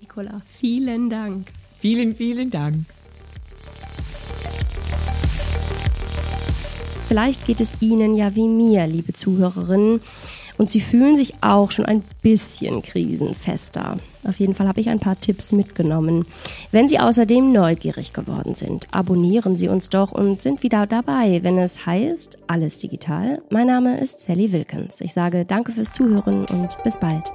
Nicola, 0.00 0.40
vielen 0.48 1.10
Dank. 1.10 1.48
Vielen, 1.78 2.14
vielen 2.14 2.50
Dank. 2.50 2.86
Vielleicht 7.08 7.46
geht 7.46 7.60
es 7.60 7.72
Ihnen 7.80 8.14
ja 8.14 8.34
wie 8.34 8.48
mir, 8.48 8.86
liebe 8.86 9.12
Zuhörerinnen 9.12 10.00
Und 10.62 10.70
sie 10.70 10.80
fühlen 10.80 11.16
sich 11.16 11.34
auch 11.40 11.72
schon 11.72 11.86
ein 11.86 12.04
bisschen 12.22 12.82
krisenfester. 12.82 13.96
Auf 14.22 14.38
jeden 14.38 14.54
Fall 14.54 14.68
habe 14.68 14.80
ich 14.80 14.90
ein 14.90 15.00
paar 15.00 15.18
Tipps 15.18 15.50
mitgenommen. 15.50 16.24
Wenn 16.70 16.86
Sie 16.86 17.00
außerdem 17.00 17.50
neugierig 17.50 18.12
geworden 18.12 18.54
sind, 18.54 18.86
abonnieren 18.92 19.56
Sie 19.56 19.66
uns 19.66 19.90
doch 19.90 20.12
und 20.12 20.40
sind 20.40 20.62
wieder 20.62 20.86
dabei, 20.86 21.40
wenn 21.42 21.58
es 21.58 21.84
heißt 21.84 22.38
Alles 22.46 22.78
digital. 22.78 23.42
Mein 23.50 23.66
Name 23.66 23.98
ist 23.98 24.20
Sally 24.20 24.52
Wilkins. 24.52 25.00
Ich 25.00 25.14
sage 25.14 25.44
danke 25.44 25.72
fürs 25.72 25.94
Zuhören 25.94 26.44
und 26.44 26.80
bis 26.84 26.96
bald. 26.96 27.32